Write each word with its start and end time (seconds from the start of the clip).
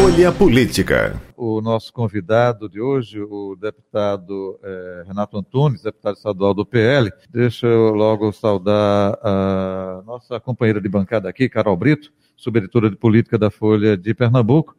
Folha 0.00 0.32
Política. 0.32 1.20
O 1.36 1.60
nosso 1.60 1.92
convidado 1.92 2.70
de 2.70 2.80
hoje, 2.80 3.20
o 3.20 3.54
deputado 3.54 4.58
eh, 4.64 5.04
Renato 5.06 5.36
Antunes, 5.36 5.82
deputado 5.82 6.16
estadual 6.16 6.54
do 6.54 6.64
PL. 6.64 7.12
Deixa 7.28 7.66
eu 7.66 7.90
logo 7.90 8.32
saudar 8.32 9.18
a 9.22 10.02
nossa 10.06 10.40
companheira 10.40 10.80
de 10.80 10.88
bancada 10.88 11.28
aqui, 11.28 11.50
Carol 11.50 11.76
Brito, 11.76 12.10
subeditora 12.34 12.88
de 12.88 12.96
política 12.96 13.36
da 13.36 13.50
Folha 13.50 13.94
de 13.94 14.14
Pernambuco, 14.14 14.74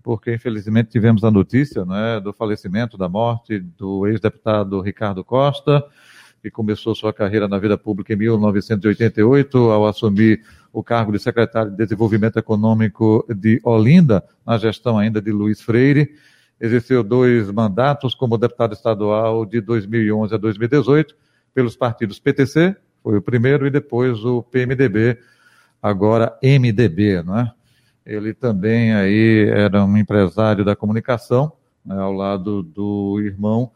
porque 0.00 0.32
infelizmente 0.32 0.90
tivemos 0.90 1.24
a 1.24 1.30
notícia 1.32 1.84
né, 1.84 2.20
do 2.20 2.32
falecimento, 2.32 2.96
da 2.96 3.08
morte 3.08 3.58
do 3.58 4.06
ex-deputado 4.06 4.80
Ricardo 4.80 5.24
Costa, 5.24 5.84
que 6.40 6.52
começou 6.52 6.94
sua 6.94 7.12
carreira 7.12 7.48
na 7.48 7.58
vida 7.58 7.76
pública 7.76 8.12
em 8.12 8.16
1988, 8.16 9.58
ao 9.58 9.88
assumir 9.88 10.40
o 10.72 10.82
cargo 10.82 11.12
de 11.12 11.18
secretário 11.18 11.70
de 11.70 11.76
Desenvolvimento 11.76 12.38
Econômico 12.38 13.26
de 13.28 13.60
Olinda, 13.62 14.24
na 14.46 14.56
gestão 14.56 14.98
ainda 14.98 15.20
de 15.20 15.30
Luiz 15.30 15.60
Freire. 15.60 16.14
Exerceu 16.60 17.02
dois 17.02 17.50
mandatos 17.50 18.14
como 18.14 18.38
deputado 18.38 18.72
estadual 18.72 19.44
de 19.44 19.60
2011 19.60 20.34
a 20.34 20.38
2018 20.38 21.14
pelos 21.52 21.76
partidos 21.76 22.18
PTC, 22.18 22.74
foi 23.02 23.18
o 23.18 23.22
primeiro, 23.22 23.66
e 23.66 23.70
depois 23.70 24.24
o 24.24 24.42
PMDB, 24.42 25.18
agora 25.82 26.38
MDB, 26.42 27.22
não 27.22 27.38
é? 27.38 27.52
Ele 28.06 28.32
também 28.32 28.94
aí 28.94 29.48
era 29.48 29.84
um 29.84 29.96
empresário 29.96 30.64
da 30.64 30.74
comunicação, 30.74 31.52
né, 31.84 31.96
ao 31.98 32.12
lado 32.12 32.62
do 32.62 33.20
irmão, 33.20 33.70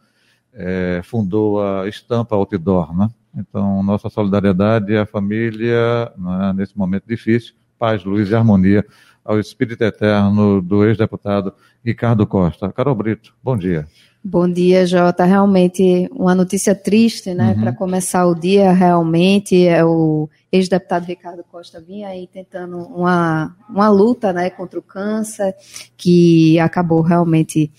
é, 0.53 1.01
fundou 1.05 1.63
a 1.63 1.89
Estampa 1.89 2.35
Outdoor, 2.35 2.97
né? 2.97 3.09
Então, 3.37 3.83
nossa 3.83 4.09
solidariedade 4.09 4.97
à 4.97 5.05
família, 5.05 6.11
né, 6.17 6.55
nesse 6.57 6.77
momento 6.77 7.05
difícil, 7.07 7.55
paz, 7.79 8.03
luz 8.03 8.31
e 8.31 8.35
harmonia 8.35 8.85
ao 9.25 9.39
espírito 9.39 9.83
eterno 9.83 10.63
do 10.63 10.85
ex-deputado 10.85 11.53
Ricardo 11.85 12.27
Costa. 12.27 12.73
Carol 12.73 12.95
Brito, 12.95 13.35
bom 13.43 13.57
dia. 13.57 13.87
Bom 14.29 14.49
dia, 14.49 14.85
Jota. 14.87 15.25
Realmente 15.25 16.09
uma 16.11 16.35
notícia 16.35 16.75
triste, 16.75 17.33
né? 17.33 17.53
Uhum. 17.53 17.61
Para 17.61 17.73
começar 17.73 18.27
o 18.27 18.35
dia, 18.35 18.73
realmente, 18.73 19.67
é 19.67 19.85
o 19.85 20.29
ex-deputado 20.51 21.05
Ricardo 21.05 21.45
Costa 21.45 21.81
vinha 21.81 22.09
aí 22.09 22.27
tentando 22.27 22.79
uma, 22.79 23.55
uma 23.69 23.89
luta, 23.89 24.33
né, 24.33 24.51
contra 24.51 24.81
o 24.81 24.83
câncer, 24.83 25.55
que 25.97 26.59
acabou 26.59 27.03
realmente 27.03 27.71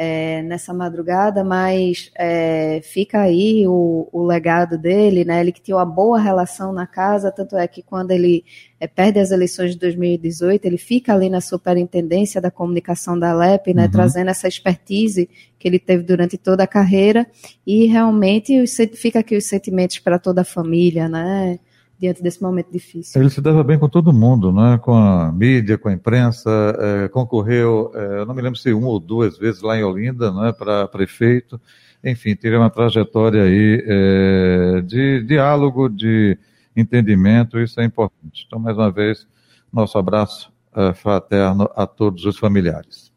é, 0.00 0.42
nessa 0.42 0.72
madrugada, 0.72 1.42
mas 1.42 2.08
é, 2.16 2.80
fica 2.84 3.20
aí 3.20 3.66
o, 3.66 4.08
o, 4.12 4.24
legado 4.24 4.78
dele, 4.78 5.24
né? 5.24 5.40
Ele 5.40 5.50
que 5.50 5.60
tinha 5.60 5.76
uma 5.76 5.84
boa 5.84 6.20
relação 6.20 6.72
na 6.72 6.86
casa, 6.86 7.32
tanto 7.32 7.56
é 7.56 7.66
que 7.66 7.82
quando 7.82 8.12
ele 8.12 8.44
é, 8.78 8.86
perde 8.86 9.18
as 9.18 9.32
eleições 9.32 9.72
de 9.72 9.78
2018, 9.80 10.64
ele 10.66 10.78
fica 10.78 11.12
ali 11.12 11.28
na 11.28 11.40
superintendência 11.40 12.40
da 12.40 12.48
comunicação 12.48 13.18
da 13.18 13.34
LEP, 13.34 13.74
né? 13.74 13.86
Uhum. 13.86 13.90
Trazendo 13.90 14.30
essa 14.30 14.46
expertise 14.46 15.28
que 15.58 15.66
ele 15.66 15.80
teve 15.80 16.04
durante 16.04 16.38
toda 16.38 16.62
a 16.62 16.68
carreira 16.68 17.26
e 17.66 17.86
realmente 17.86 18.64
fica 18.94 19.18
aqui 19.18 19.36
os 19.36 19.46
sentimentos 19.46 19.98
para 19.98 20.16
toda 20.16 20.42
a 20.42 20.44
família, 20.44 21.08
né? 21.08 21.58
Diante 21.98 22.22
desse 22.22 22.40
momento 22.40 22.70
difícil. 22.70 23.20
Ele 23.20 23.28
se 23.28 23.40
dava 23.40 23.64
bem 23.64 23.78
com 23.78 23.88
todo 23.88 24.12
mundo, 24.12 24.52
né? 24.52 24.78
com 24.78 24.94
a 24.94 25.32
mídia, 25.32 25.76
com 25.76 25.88
a 25.88 25.92
imprensa, 25.92 26.50
é, 26.78 27.08
concorreu, 27.08 27.90
é, 27.94 28.20
eu 28.20 28.26
não 28.26 28.34
me 28.34 28.40
lembro 28.40 28.58
se 28.58 28.72
uma 28.72 28.88
ou 28.88 29.00
duas 29.00 29.36
vezes 29.36 29.60
lá 29.60 29.76
em 29.76 29.82
Olinda, 29.82 30.30
né? 30.30 30.52
para 30.52 30.86
prefeito, 30.86 31.60
enfim, 32.02 32.36
teve 32.36 32.56
uma 32.56 32.70
trajetória 32.70 33.42
aí 33.42 33.84
é, 33.84 34.80
de 34.82 35.22
diálogo, 35.24 35.88
de 35.88 36.38
entendimento, 36.76 37.58
isso 37.58 37.80
é 37.80 37.84
importante. 37.84 38.44
Então, 38.46 38.60
mais 38.60 38.76
uma 38.76 38.90
vez, 38.90 39.26
nosso 39.72 39.98
abraço 39.98 40.52
fraterno 40.94 41.68
a 41.74 41.88
todos 41.88 42.24
os 42.24 42.38
familiares. 42.38 43.10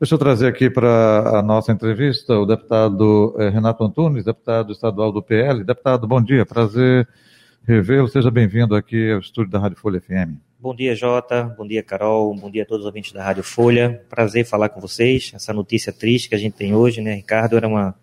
Deixa 0.00 0.14
eu 0.14 0.18
trazer 0.18 0.46
aqui 0.46 0.70
para 0.70 1.38
a 1.38 1.42
nossa 1.42 1.70
entrevista 1.70 2.38
o 2.38 2.46
deputado 2.46 3.36
Renato 3.52 3.84
Antunes, 3.84 4.24
deputado 4.24 4.72
estadual 4.72 5.12
do 5.12 5.22
PL. 5.22 5.62
Deputado, 5.62 6.06
bom 6.06 6.22
dia, 6.22 6.46
prazer 6.46 7.06
revê-lo. 7.66 8.08
Seja 8.08 8.30
bem-vindo 8.30 8.74
aqui 8.74 9.12
ao 9.12 9.20
estúdio 9.20 9.50
da 9.50 9.58
Rádio 9.58 9.78
Folha 9.78 10.00
FM. 10.00 10.34
Bom 10.58 10.74
dia, 10.74 10.94
Jota. 10.94 11.44
Bom 11.56 11.66
dia, 11.66 11.82
Carol. 11.82 12.34
Bom 12.34 12.50
dia 12.50 12.64
a 12.64 12.66
todos 12.66 12.82
os 12.82 12.86
ouvintes 12.86 13.12
da 13.12 13.22
Rádio 13.22 13.42
Folha. 13.42 14.02
Prazer 14.08 14.44
falar 14.44 14.68
com 14.68 14.80
vocês. 14.80 15.32
Essa 15.34 15.52
notícia 15.52 15.92
triste 15.92 16.28
que 16.28 16.34
a 16.34 16.38
gente 16.38 16.54
tem 16.54 16.74
hoje, 16.74 17.00
né? 17.00 17.14
Ricardo 17.14 17.56
era, 17.56 17.66
uma, 17.66 17.94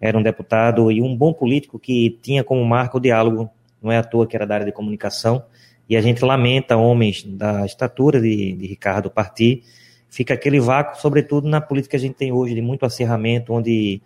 era 0.00 0.18
um 0.18 0.22
deputado 0.22 0.90
e 0.90 1.00
um 1.00 1.16
bom 1.16 1.32
político 1.32 1.78
que 1.78 2.18
tinha 2.22 2.42
como 2.42 2.64
marca 2.64 2.96
o 2.96 3.00
diálogo. 3.00 3.48
Não 3.82 3.92
é 3.92 3.98
à 3.98 4.02
toa 4.02 4.26
que 4.26 4.34
era 4.34 4.46
da 4.46 4.54
área 4.54 4.66
de 4.66 4.72
comunicação. 4.72 5.42
E 5.88 5.96
a 5.96 6.00
gente 6.00 6.24
lamenta 6.24 6.76
homens 6.76 7.24
da 7.24 7.64
estatura 7.64 8.20
de, 8.20 8.52
de 8.52 8.66
Ricardo 8.66 9.10
partir. 9.10 9.62
Fica 10.08 10.34
aquele 10.34 10.58
vácuo, 10.58 11.00
sobretudo 11.00 11.48
na 11.48 11.60
política 11.60 11.90
que 11.90 11.96
a 11.96 12.00
gente 12.00 12.14
tem 12.14 12.32
hoje, 12.32 12.54
de 12.54 12.60
muito 12.60 12.84
acirramento, 12.84 13.52
onde 13.52 14.00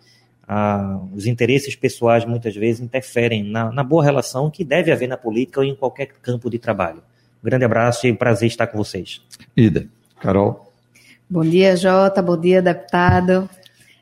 ah, 0.47 0.99
os 1.13 1.25
interesses 1.25 1.75
pessoais 1.75 2.25
muitas 2.25 2.55
vezes 2.55 2.81
interferem 2.81 3.43
na, 3.43 3.71
na, 3.71 3.83
boa 3.83 4.03
relação 4.03 4.51
que 4.51 4.63
deve 4.63 4.91
haver 4.91 5.07
na 5.07 5.17
política 5.17 5.59
ou 5.59 5.65
em 5.65 5.75
qualquer 5.75 6.07
campo 6.21 6.49
de 6.49 6.59
trabalho. 6.59 7.01
Um 7.43 7.45
grande 7.45 7.65
abraço 7.65 8.05
e 8.05 8.13
prazer 8.13 8.47
estar 8.47 8.67
com 8.67 8.77
vocês. 8.77 9.21
Ida. 9.55 9.87
Carol. 10.19 10.71
Bom 11.29 11.43
dia, 11.43 11.75
Jota. 11.75 12.21
Bom 12.21 12.39
dia, 12.39 12.61
deputado. 12.61 13.49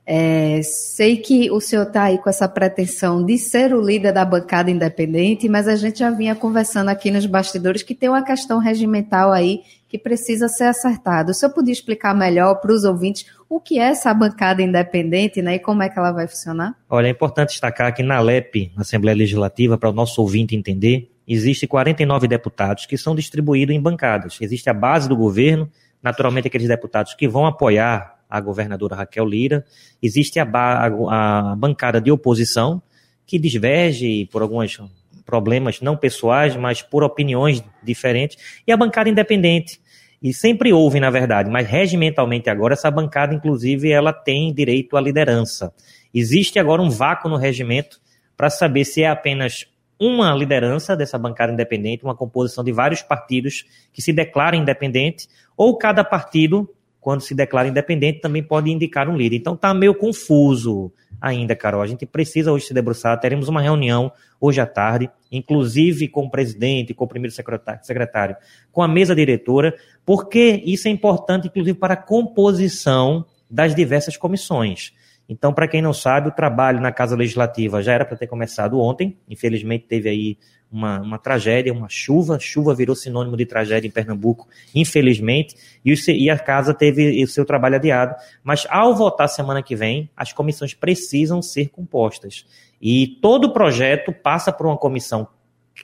É, 0.05 0.61
sei 0.63 1.15
que 1.15 1.49
o 1.49 1.61
senhor 1.61 1.83
está 1.83 2.03
aí 2.03 2.17
com 2.17 2.29
essa 2.29 2.47
pretensão 2.47 3.25
de 3.25 3.37
ser 3.37 3.73
o 3.73 3.81
líder 3.81 4.11
da 4.11 4.25
bancada 4.25 4.69
independente, 4.69 5.47
mas 5.47 5.65
a 5.65 5.77
gente 5.77 5.99
já 5.99 6.11
vinha 6.11 6.35
conversando 6.35 6.89
aqui 6.89 7.09
nos 7.09 7.25
bastidores 7.25 7.83
que 7.83 7.95
tem 7.95 8.09
uma 8.09 8.23
questão 8.23 8.59
regimental 8.59 9.31
aí 9.31 9.61
que 9.93 9.99
precisa 9.99 10.47
ser 10.47 10.63
acertada. 10.63 11.29
O 11.29 11.35
senhor 11.35 11.53
podia 11.53 11.71
explicar 11.71 12.15
melhor 12.15 12.55
para 12.55 12.73
os 12.73 12.83
ouvintes 12.83 13.27
o 13.47 13.59
que 13.59 13.77
é 13.77 13.89
essa 13.89 14.11
bancada 14.11 14.59
independente 14.59 15.39
né, 15.39 15.53
e 15.53 15.59
como 15.59 15.83
é 15.83 15.87
que 15.89 15.99
ela 15.99 16.11
vai 16.11 16.27
funcionar? 16.27 16.75
Olha, 16.89 17.05
é 17.05 17.11
importante 17.11 17.49
destacar 17.49 17.93
que 17.93 18.01
na 18.01 18.19
LEP, 18.19 18.71
na 18.75 18.81
Assembleia 18.81 19.15
Legislativa, 19.15 19.77
para 19.77 19.91
o 19.91 19.93
nosso 19.93 20.19
ouvinte 20.19 20.55
entender, 20.55 21.11
existe 21.27 21.67
49 21.67 22.27
deputados 22.27 22.87
que 22.87 22.97
são 22.97 23.13
distribuídos 23.13 23.75
em 23.75 23.79
bancadas. 23.79 24.39
Existe 24.41 24.67
a 24.67 24.73
base 24.73 25.07
do 25.07 25.15
governo, 25.15 25.69
naturalmente 26.01 26.47
aqueles 26.47 26.67
deputados 26.67 27.13
que 27.13 27.27
vão 27.27 27.45
apoiar 27.45 28.17
a 28.27 28.41
governadora 28.41 28.95
Raquel 28.95 29.27
Lira. 29.27 29.63
Existe 30.01 30.39
a, 30.39 30.43
a, 30.43 31.51
a 31.51 31.55
bancada 31.55 32.01
de 32.01 32.11
oposição, 32.11 32.81
que 33.27 33.37
diverge 33.37 34.27
por 34.31 34.41
alguns 34.41 34.79
problemas 35.23 35.81
não 35.81 35.95
pessoais, 35.95 36.55
mas 36.55 36.81
por 36.81 37.03
opiniões 37.03 37.63
diferentes, 37.83 38.63
e 38.65 38.71
a 38.71 38.77
bancada 38.77 39.07
independente. 39.07 39.82
E 40.23 40.33
sempre 40.33 40.71
houve, 40.71 41.01
na 41.01 41.09
verdade, 41.09 41.51
mas 41.51 41.67
regimentalmente 41.67 42.49
agora, 42.49 42.75
essa 42.75 42.89
bancada, 42.89 43.35
inclusive, 43.35 43.91
ela 43.91 44.13
tem 44.13 44.53
direito 44.53 44.95
à 44.95 45.01
liderança. 45.01 45.73
Existe 46.13 46.57
agora 46.57 46.81
um 46.81 46.89
vácuo 46.89 47.29
no 47.29 47.35
regimento 47.35 47.99
para 48.37 48.49
saber 48.49 48.85
se 48.85 49.03
é 49.03 49.09
apenas 49.09 49.65
uma 49.99 50.33
liderança 50.33 50.95
dessa 50.95 51.17
bancada 51.17 51.51
independente, 51.51 52.05
uma 52.05 52.15
composição 52.15 52.63
de 52.63 52.71
vários 52.71 53.01
partidos 53.01 53.65
que 53.91 54.01
se 54.01 54.13
declaram 54.13 54.57
independente, 54.57 55.27
ou 55.57 55.77
cada 55.77 56.05
partido 56.05 56.69
quando 57.03 57.19
se 57.19 57.35
declara 57.35 57.67
independente, 57.67 58.21
também 58.21 58.41
pode 58.41 58.71
indicar 58.71 59.09
um 59.09 59.17
líder. 59.17 59.35
Então 59.35 59.55
está 59.55 59.73
meio 59.73 59.93
confuso 59.93 60.89
ainda, 61.23 61.55
Carol. 61.55 61.81
A 61.81 61.87
gente 61.87 62.05
precisa 62.05 62.51
hoje 62.51 62.65
se 62.65 62.73
debruçar. 62.73 63.17
Teremos 63.17 63.47
uma 63.47 63.61
reunião 63.61 64.11
hoje 64.41 64.59
à 64.59 64.65
tarde, 64.65 65.09
inclusive 65.31 66.09
com 66.09 66.25
o 66.25 66.29
presidente, 66.29 66.93
com 66.93 67.05
o 67.05 67.07
primeiro 67.07 67.33
secretário, 67.81 68.35
com 68.73 68.83
a 68.83 68.87
mesa 68.89 69.15
diretora, 69.15 69.73
porque 70.05 70.61
isso 70.65 70.89
é 70.89 70.91
importante, 70.91 71.47
inclusive, 71.47 71.79
para 71.79 71.93
a 71.93 71.97
composição 71.97 73.25
das 73.49 73.73
diversas 73.73 74.17
comissões. 74.17 74.93
Então, 75.33 75.51
para 75.51 75.67
quem 75.67 75.81
não 75.81 75.93
sabe, 75.93 76.29
o 76.29 76.31
trabalho 76.31 76.79
na 76.79 76.91
Casa 76.91 77.15
Legislativa 77.15 77.81
já 77.81 77.93
era 77.93 78.05
para 78.05 78.15
ter 78.15 78.27
começado 78.27 78.79
ontem, 78.79 79.17
infelizmente 79.27 79.85
teve 79.87 80.07
aí 80.07 80.37
uma, 80.71 81.01
uma 81.01 81.17
tragédia, 81.17 81.73
uma 81.73 81.89
chuva, 81.89 82.37
chuva 82.39 82.75
virou 82.75 82.95
sinônimo 82.95 83.35
de 83.35 83.43
tragédia 83.43 83.87
em 83.87 83.91
Pernambuco, 83.91 84.47
infelizmente, 84.75 85.55
e, 85.83 85.91
o, 85.91 85.95
e 86.11 86.29
a 86.29 86.37
Casa 86.37 86.71
teve 86.71 87.23
o 87.23 87.27
seu 87.27 87.45
trabalho 87.45 87.77
adiado, 87.77 88.15
mas 88.43 88.67
ao 88.69 88.95
votar 88.95 89.27
semana 89.27 89.63
que 89.63 89.75
vem, 89.75 90.07
as 90.15 90.31
comissões 90.31 90.75
precisam 90.75 91.41
ser 91.41 91.69
compostas. 91.69 92.45
E 92.79 93.07
todo 93.19 93.53
projeto 93.53 94.13
passa 94.13 94.51
por 94.51 94.67
uma 94.67 94.77
comissão 94.77 95.27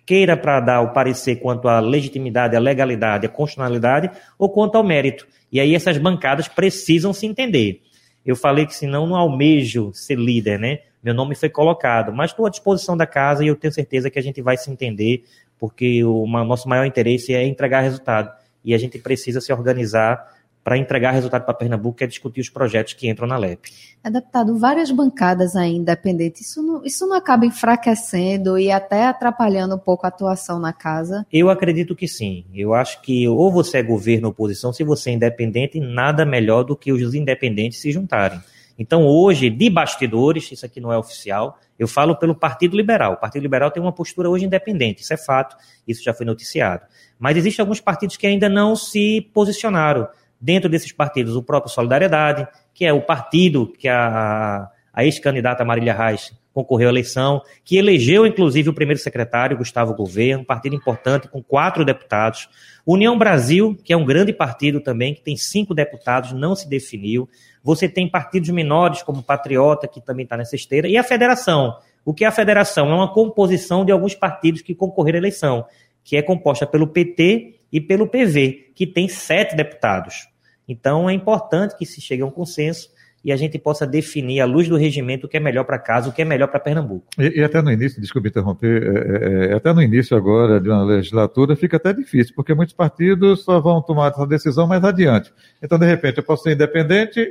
queira 0.06 0.38
para 0.38 0.60
dar 0.60 0.82
o 0.82 0.94
parecer 0.94 1.38
quanto 1.38 1.68
à 1.68 1.80
legitimidade, 1.80 2.56
à 2.56 2.60
legalidade, 2.60 3.26
à 3.26 3.30
constitucionalidade 3.30 4.12
ou 4.38 4.48
quanto 4.48 4.76
ao 4.76 4.84
mérito. 4.84 5.28
E 5.52 5.60
aí 5.60 5.74
essas 5.74 5.98
bancadas 5.98 6.48
precisam 6.48 7.12
se 7.12 7.26
entender. 7.26 7.82
Eu 8.30 8.36
falei 8.36 8.66
que 8.66 8.76
senão 8.76 9.08
não 9.08 9.16
almejo 9.16 9.92
ser 9.94 10.18
líder, 10.18 10.60
né? 10.60 10.80
meu 11.02 11.14
nome 11.14 11.36
foi 11.36 11.50
colocado, 11.50 12.12
mas 12.14 12.32
estou 12.32 12.46
à 12.46 12.50
disposição 12.50 12.96
da 12.96 13.08
casa 13.08 13.44
e 13.44 13.48
eu 13.48 13.56
tenho 13.56 13.74
certeza 13.74 14.10
que 14.10 14.20
a 14.20 14.22
gente 14.22 14.42
vai 14.42 14.58
se 14.58 14.70
entender, 14.70 15.24
porque 15.58 16.04
o 16.04 16.28
nosso 16.28 16.68
maior 16.68 16.86
interesse 16.86 17.34
é 17.34 17.46
entregar 17.46 17.82
resultado 17.82 18.32
e 18.64 18.74
a 18.74 18.78
gente 18.78 19.00
precisa 19.00 19.40
se 19.40 19.52
organizar 19.52 20.38
para 20.64 20.78
entregar 20.78 21.12
resultado 21.12 21.46
para 21.46 21.54
Pernambuco, 21.54 21.98
que 21.98 22.04
é 22.04 22.08
discutir 22.08 22.42
os 22.42 22.50
projetos 22.50 22.94
que 22.94 23.10
entram 23.10 23.28
na 23.28 23.38
LEP. 23.38 23.72
Deputado, 24.04 24.58
várias 24.58 24.90
bancadas 24.92 25.56
aí 25.56 25.76
independentes, 25.76 26.50
isso 26.50 26.64
não, 26.64 26.86
isso 26.86 27.06
não 27.06 27.16
acaba 27.16 27.46
enfraquecendo 27.46 28.58
e 28.58 28.72
até 28.72 29.06
atrapalhando 29.06 29.76
um 29.76 29.80
pouco 29.80 30.06
a 30.06 30.10
atuação 30.10 30.58
na 30.58 30.72
casa? 30.72 31.28
Eu 31.32 31.50
acredito 31.50 31.96
que 31.96 32.08
sim. 32.08 32.46
Eu 32.54 32.74
acho 32.74 33.02
que 33.02 33.28
ou 33.28 33.52
você 33.52 33.80
é 33.80 33.84
governo 33.84 34.28
ou 34.28 34.32
oposição, 34.32 34.72
se 34.72 34.84
você 34.84 35.10
é 35.10 35.14
independente, 35.14 35.80
nada 35.80 36.26
melhor 36.26 36.64
do 36.64 36.76
que 36.76 36.92
os 36.92 37.14
independentes 37.14 37.80
se 37.80 37.92
juntarem. 37.92 38.40
Então, 38.80 39.06
hoje, 39.06 39.50
de 39.50 39.70
bastidores, 39.70 40.50
isso 40.50 40.66
aqui 40.66 40.80
não 40.80 40.94
é 40.94 40.98
oficial, 40.98 41.60
eu 41.78 41.86
falo 41.86 42.16
pelo 42.16 42.34
Partido 42.34 42.78
Liberal. 42.78 43.14
O 43.14 43.18
Partido 43.18 43.44
Liberal 43.44 43.70
tem 43.70 43.84
uma 43.84 43.92
postura 43.92 44.30
hoje 44.30 44.46
independente, 44.46 45.02
isso 45.04 45.14
é 45.14 45.18
fato, 45.18 45.58
isso 45.86 46.02
já 46.02 46.14
foi 46.14 46.26
noticiado. 46.26 46.84
Mas 47.20 47.36
existem 47.36 47.62
alguns 47.62 47.82
partidos 47.82 48.16
que 48.16 48.26
ainda 48.26 48.48
não 48.48 48.78
se 48.78 49.30
posicionaram. 49.34 50.08
Dentro 50.40 50.70
desses 50.70 50.94
partidos, 50.94 51.36
o 51.36 51.44
próprio 51.44 51.70
Solidariedade, 51.70 52.48
que 52.80 52.86
é 52.86 52.94
o 52.94 53.02
partido 53.02 53.68
que 53.78 53.90
a, 53.90 54.70
a 54.94 55.04
ex-candidata 55.04 55.66
Marília 55.66 55.94
Reis 55.94 56.34
concorreu 56.54 56.88
à 56.88 56.92
eleição, 56.94 57.42
que 57.62 57.76
elegeu 57.76 58.26
inclusive 58.26 58.70
o 58.70 58.74
primeiro 58.74 59.02
secretário, 59.02 59.58
Gustavo 59.58 59.94
Gouveia, 59.94 60.40
um 60.40 60.46
partido 60.46 60.78
importante 60.78 61.28
com 61.28 61.44
quatro 61.44 61.84
deputados. 61.84 62.48
União 62.86 63.18
Brasil, 63.18 63.78
que 63.84 63.92
é 63.92 63.98
um 63.98 64.06
grande 64.06 64.32
partido 64.32 64.80
também, 64.80 65.14
que 65.14 65.20
tem 65.20 65.36
cinco 65.36 65.74
deputados, 65.74 66.32
não 66.32 66.56
se 66.56 66.70
definiu. 66.70 67.28
Você 67.62 67.90
tem 67.90 68.08
partidos 68.08 68.50
menores, 68.50 69.04
como 69.04 69.22
Patriota, 69.22 69.86
que 69.86 70.00
também 70.00 70.24
está 70.24 70.38
nessa 70.38 70.56
esteira, 70.56 70.88
e 70.88 70.96
a 70.96 71.04
federação. 71.04 71.76
O 72.06 72.14
que 72.14 72.24
é 72.24 72.28
a 72.30 72.32
federação? 72.32 72.90
É 72.90 72.96
uma 72.96 73.14
composição 73.14 73.84
de 73.84 73.92
alguns 73.92 74.16
partidos 74.16 74.62
que 74.62 74.74
concorreram 74.74 75.18
à 75.18 75.20
eleição, 75.20 75.66
que 76.02 76.16
é 76.16 76.22
composta 76.22 76.66
pelo 76.66 76.88
PT 76.88 77.60
e 77.74 77.82
pelo 77.82 78.08
PV, 78.08 78.72
que 78.74 78.88
tem 78.88 79.10
sete 79.10 79.54
deputados. 79.54 80.29
Então 80.70 81.10
é 81.10 81.14
importante 81.14 81.76
que 81.76 81.86
se 81.86 82.00
chegue 82.00 82.22
a 82.22 82.26
um 82.26 82.32
consenso 82.32 82.90
e 83.24 83.32
a 83.32 83.36
gente 83.36 83.60
possa 83.60 83.86
definir, 83.86 84.40
à 84.40 84.46
luz 84.46 84.70
do 84.70 84.78
regimento, 84.78 85.26
o 85.26 85.30
que 85.30 85.36
é 85.36 85.40
melhor 85.40 85.66
para 85.66 85.78
casa, 85.78 86.10
o 86.10 86.14
que 86.14 86.22
é 86.22 86.26
melhor 86.26 86.48
para 86.48 86.60
Pernambuco. 86.60 87.06
E, 87.18 87.40
e, 87.40 87.44
até 87.44 87.62
no 87.62 87.72
início, 87.72 88.00
desculpe 88.00 88.30
interromper, 88.30 88.82
é, 88.82 89.48
é, 89.48 89.52
é, 89.52 89.54
até 89.56 89.74
no 89.74 89.82
início 89.82 90.16
agora 90.16 90.60
de 90.62 90.70
uma 90.70 90.86
legislatura 90.86 91.56
fica 91.56 91.76
até 91.76 91.92
difícil, 91.92 92.34
porque 92.34 92.54
muitos 92.54 92.74
partidos 92.74 93.44
só 93.44 93.60
vão 93.60 93.82
tomar 93.82 94.12
essa 94.12 94.26
decisão 94.26 94.68
mais 94.68 94.84
adiante. 94.84 95.34
Então, 95.62 95.78
de 95.78 95.86
repente, 95.86 96.20
eu 96.20 96.24
posso 96.24 96.44
ser 96.44 96.54
independente 96.54 97.28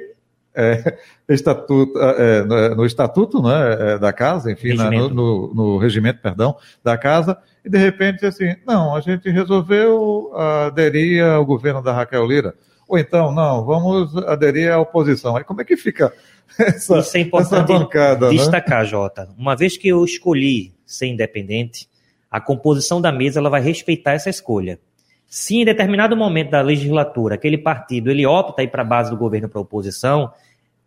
é, 0.54 0.98
estatuto, 1.28 1.98
é, 1.98 2.44
no, 2.44 2.76
no, 2.76 2.84
estatuto 2.84 3.40
né, 3.40 3.94
é, 3.94 3.98
da 3.98 4.12
casa, 4.12 4.50
enfim, 4.50 4.74
na, 4.74 4.90
no, 4.90 5.08
no, 5.08 5.54
no, 5.54 5.78
regimento, 5.78 6.20
perdão, 6.20 6.56
da 6.82 6.98
casa, 6.98 7.38
e 7.64 7.70
de 7.70 7.78
repente, 7.78 8.26
assim, 8.26 8.56
não, 8.66 8.94
a 8.94 9.00
gente 9.00 9.30
resolveu 9.30 10.32
aderir 10.34 11.24
ao 11.24 11.46
governo 11.46 11.80
da 11.80 11.92
Raquel 11.92 12.26
Lira. 12.26 12.54
Ou 12.88 12.98
então, 12.98 13.30
não, 13.30 13.64
vamos 13.66 14.16
aderir 14.26 14.72
à 14.72 14.80
oposição. 14.80 15.36
Aí 15.36 15.44
como 15.44 15.60
é 15.60 15.64
que 15.64 15.76
fica 15.76 16.10
essa, 16.58 16.98
Isso 16.98 17.16
é 17.16 17.20
importante 17.20 17.68
bancada, 17.68 18.30
né? 18.30 18.36
destacar, 18.36 18.80
né? 18.80 18.86
Jota. 18.86 19.28
Uma 19.36 19.54
vez 19.54 19.76
que 19.76 19.88
eu 19.88 20.02
escolhi 20.02 20.72
ser 20.86 21.06
independente, 21.06 21.86
a 22.30 22.40
composição 22.40 22.98
da 23.00 23.12
mesa 23.12 23.40
ela 23.40 23.50
vai 23.50 23.60
respeitar 23.60 24.12
essa 24.12 24.30
escolha. 24.30 24.80
Se 25.26 25.56
em 25.56 25.64
determinado 25.66 26.16
momento 26.16 26.50
da 26.50 26.62
legislatura 26.62 27.34
aquele 27.34 27.58
partido 27.58 28.10
ele 28.10 28.24
opta 28.24 28.62
ir 28.62 28.68
para 28.68 28.80
a 28.80 28.86
base 28.86 29.10
do 29.10 29.16
governo 29.16 29.50
para 29.50 29.58
a 29.58 29.62
oposição, 29.62 30.32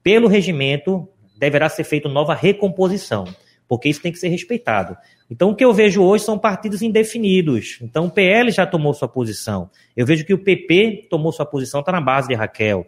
pelo 0.01 0.27
regimento 0.27 1.07
deverá 1.37 1.69
ser 1.69 1.83
feita 1.83 2.09
nova 2.09 2.33
recomposição, 2.33 3.25
porque 3.71 3.87
isso 3.87 4.01
tem 4.01 4.11
que 4.11 4.19
ser 4.19 4.27
respeitado. 4.27 4.97
Então, 5.29 5.51
o 5.51 5.55
que 5.55 5.63
eu 5.63 5.71
vejo 5.71 6.03
hoje 6.03 6.25
são 6.25 6.37
partidos 6.37 6.81
indefinidos. 6.81 7.79
Então, 7.81 8.07
o 8.07 8.11
PL 8.11 8.51
já 8.51 8.65
tomou 8.65 8.93
sua 8.93 9.07
posição. 9.07 9.69
Eu 9.95 10.05
vejo 10.05 10.25
que 10.25 10.33
o 10.33 10.37
PP 10.37 11.07
tomou 11.09 11.31
sua 11.31 11.45
posição, 11.45 11.79
está 11.79 11.89
na 11.89 12.01
base 12.01 12.27
de 12.27 12.33
Raquel, 12.33 12.85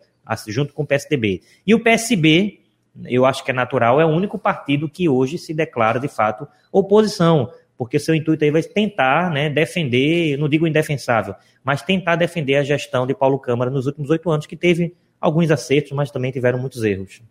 junto 0.50 0.74
com 0.74 0.83
o 0.83 0.85
PSDB. 0.85 1.41
E 1.65 1.74
o 1.74 1.81
PSB, 1.81 2.59
eu 3.06 3.25
acho 3.25 3.45
que 3.45 3.51
é 3.51 3.53
natural, 3.53 4.01
é 4.01 4.06
o 4.06 4.09
único 4.09 4.38
partido 4.38 4.89
que 4.89 5.07
hoje 5.07 5.38
se 5.38 5.53
declara, 5.53 6.01
de 6.01 6.09
fato, 6.09 6.45
oposição. 6.69 7.50
Porque 7.77 7.97
seu 7.97 8.13
intuito 8.13 8.44
aí 8.44 8.51
vai 8.51 8.62
tentar 8.62 9.31
né, 9.31 9.50
defender, 9.50 10.38
não 10.38 10.50
digo 10.50 10.68
indefensável, 10.68 11.33
mas 11.63 11.81
tentar 11.81 12.18
defender 12.18 12.57
a 12.57 12.63
gestão 12.63 13.07
de 13.07 13.15
Paulo 13.15 13.39
Câmara 13.39 13.71
nos 13.71 13.85
últimos 13.85 14.09
oito 14.09 14.30
anos, 14.30 14.45
que 14.45 14.57
teve 14.57 14.94
alguns 15.21 15.50
acertos, 15.50 15.94
mas 15.94 16.12
também 16.12 16.30
tiveram 16.30 16.59
muitos 16.59 16.83
erros. 16.83 17.21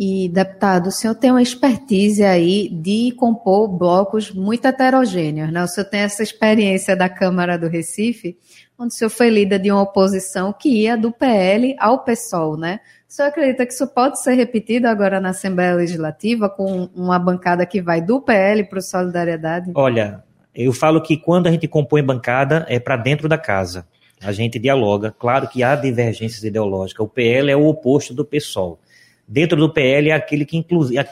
E, 0.00 0.28
deputado, 0.28 0.86
o 0.86 0.92
senhor 0.92 1.16
tem 1.16 1.32
uma 1.32 1.42
expertise 1.42 2.22
aí 2.22 2.68
de 2.68 3.10
compor 3.16 3.66
blocos 3.66 4.30
muito 4.30 4.64
heterogêneos, 4.64 5.50
né? 5.50 5.64
O 5.64 5.66
senhor 5.66 5.86
tem 5.86 6.02
essa 6.02 6.22
experiência 6.22 6.94
da 6.94 7.08
Câmara 7.08 7.58
do 7.58 7.66
Recife, 7.66 8.38
onde 8.78 8.94
o 8.94 8.96
senhor 8.96 9.10
foi 9.10 9.28
líder 9.28 9.58
de 9.58 9.72
uma 9.72 9.82
oposição 9.82 10.52
que 10.52 10.68
ia 10.68 10.96
do 10.96 11.10
PL 11.10 11.74
ao 11.80 12.04
PSOL, 12.04 12.56
né? 12.56 12.78
O 13.08 13.12
senhor 13.12 13.26
acredita 13.26 13.66
que 13.66 13.72
isso 13.72 13.88
pode 13.88 14.22
ser 14.22 14.34
repetido 14.34 14.86
agora 14.86 15.20
na 15.20 15.30
Assembleia 15.30 15.74
Legislativa, 15.74 16.48
com 16.48 16.88
uma 16.94 17.18
bancada 17.18 17.66
que 17.66 17.82
vai 17.82 18.00
do 18.00 18.20
PL 18.20 18.62
para 18.68 18.78
o 18.78 18.82
Solidariedade? 18.82 19.72
Olha, 19.74 20.22
eu 20.54 20.72
falo 20.72 21.02
que 21.02 21.16
quando 21.16 21.48
a 21.48 21.50
gente 21.50 21.66
compõe 21.66 22.04
bancada 22.04 22.64
é 22.68 22.78
para 22.78 22.96
dentro 22.96 23.28
da 23.28 23.36
casa. 23.36 23.84
A 24.22 24.30
gente 24.30 24.60
dialoga. 24.60 25.12
Claro 25.16 25.48
que 25.48 25.64
há 25.64 25.74
divergências 25.74 26.44
ideológicas. 26.44 27.04
O 27.04 27.08
PL 27.08 27.50
é 27.50 27.56
o 27.56 27.66
oposto 27.66 28.14
do 28.14 28.24
PSOL 28.24 28.78
dentro 29.28 29.58
do 29.58 29.70
PL 29.70 30.08
é 30.08 30.14
aquele 30.14 30.46
que 30.46 30.64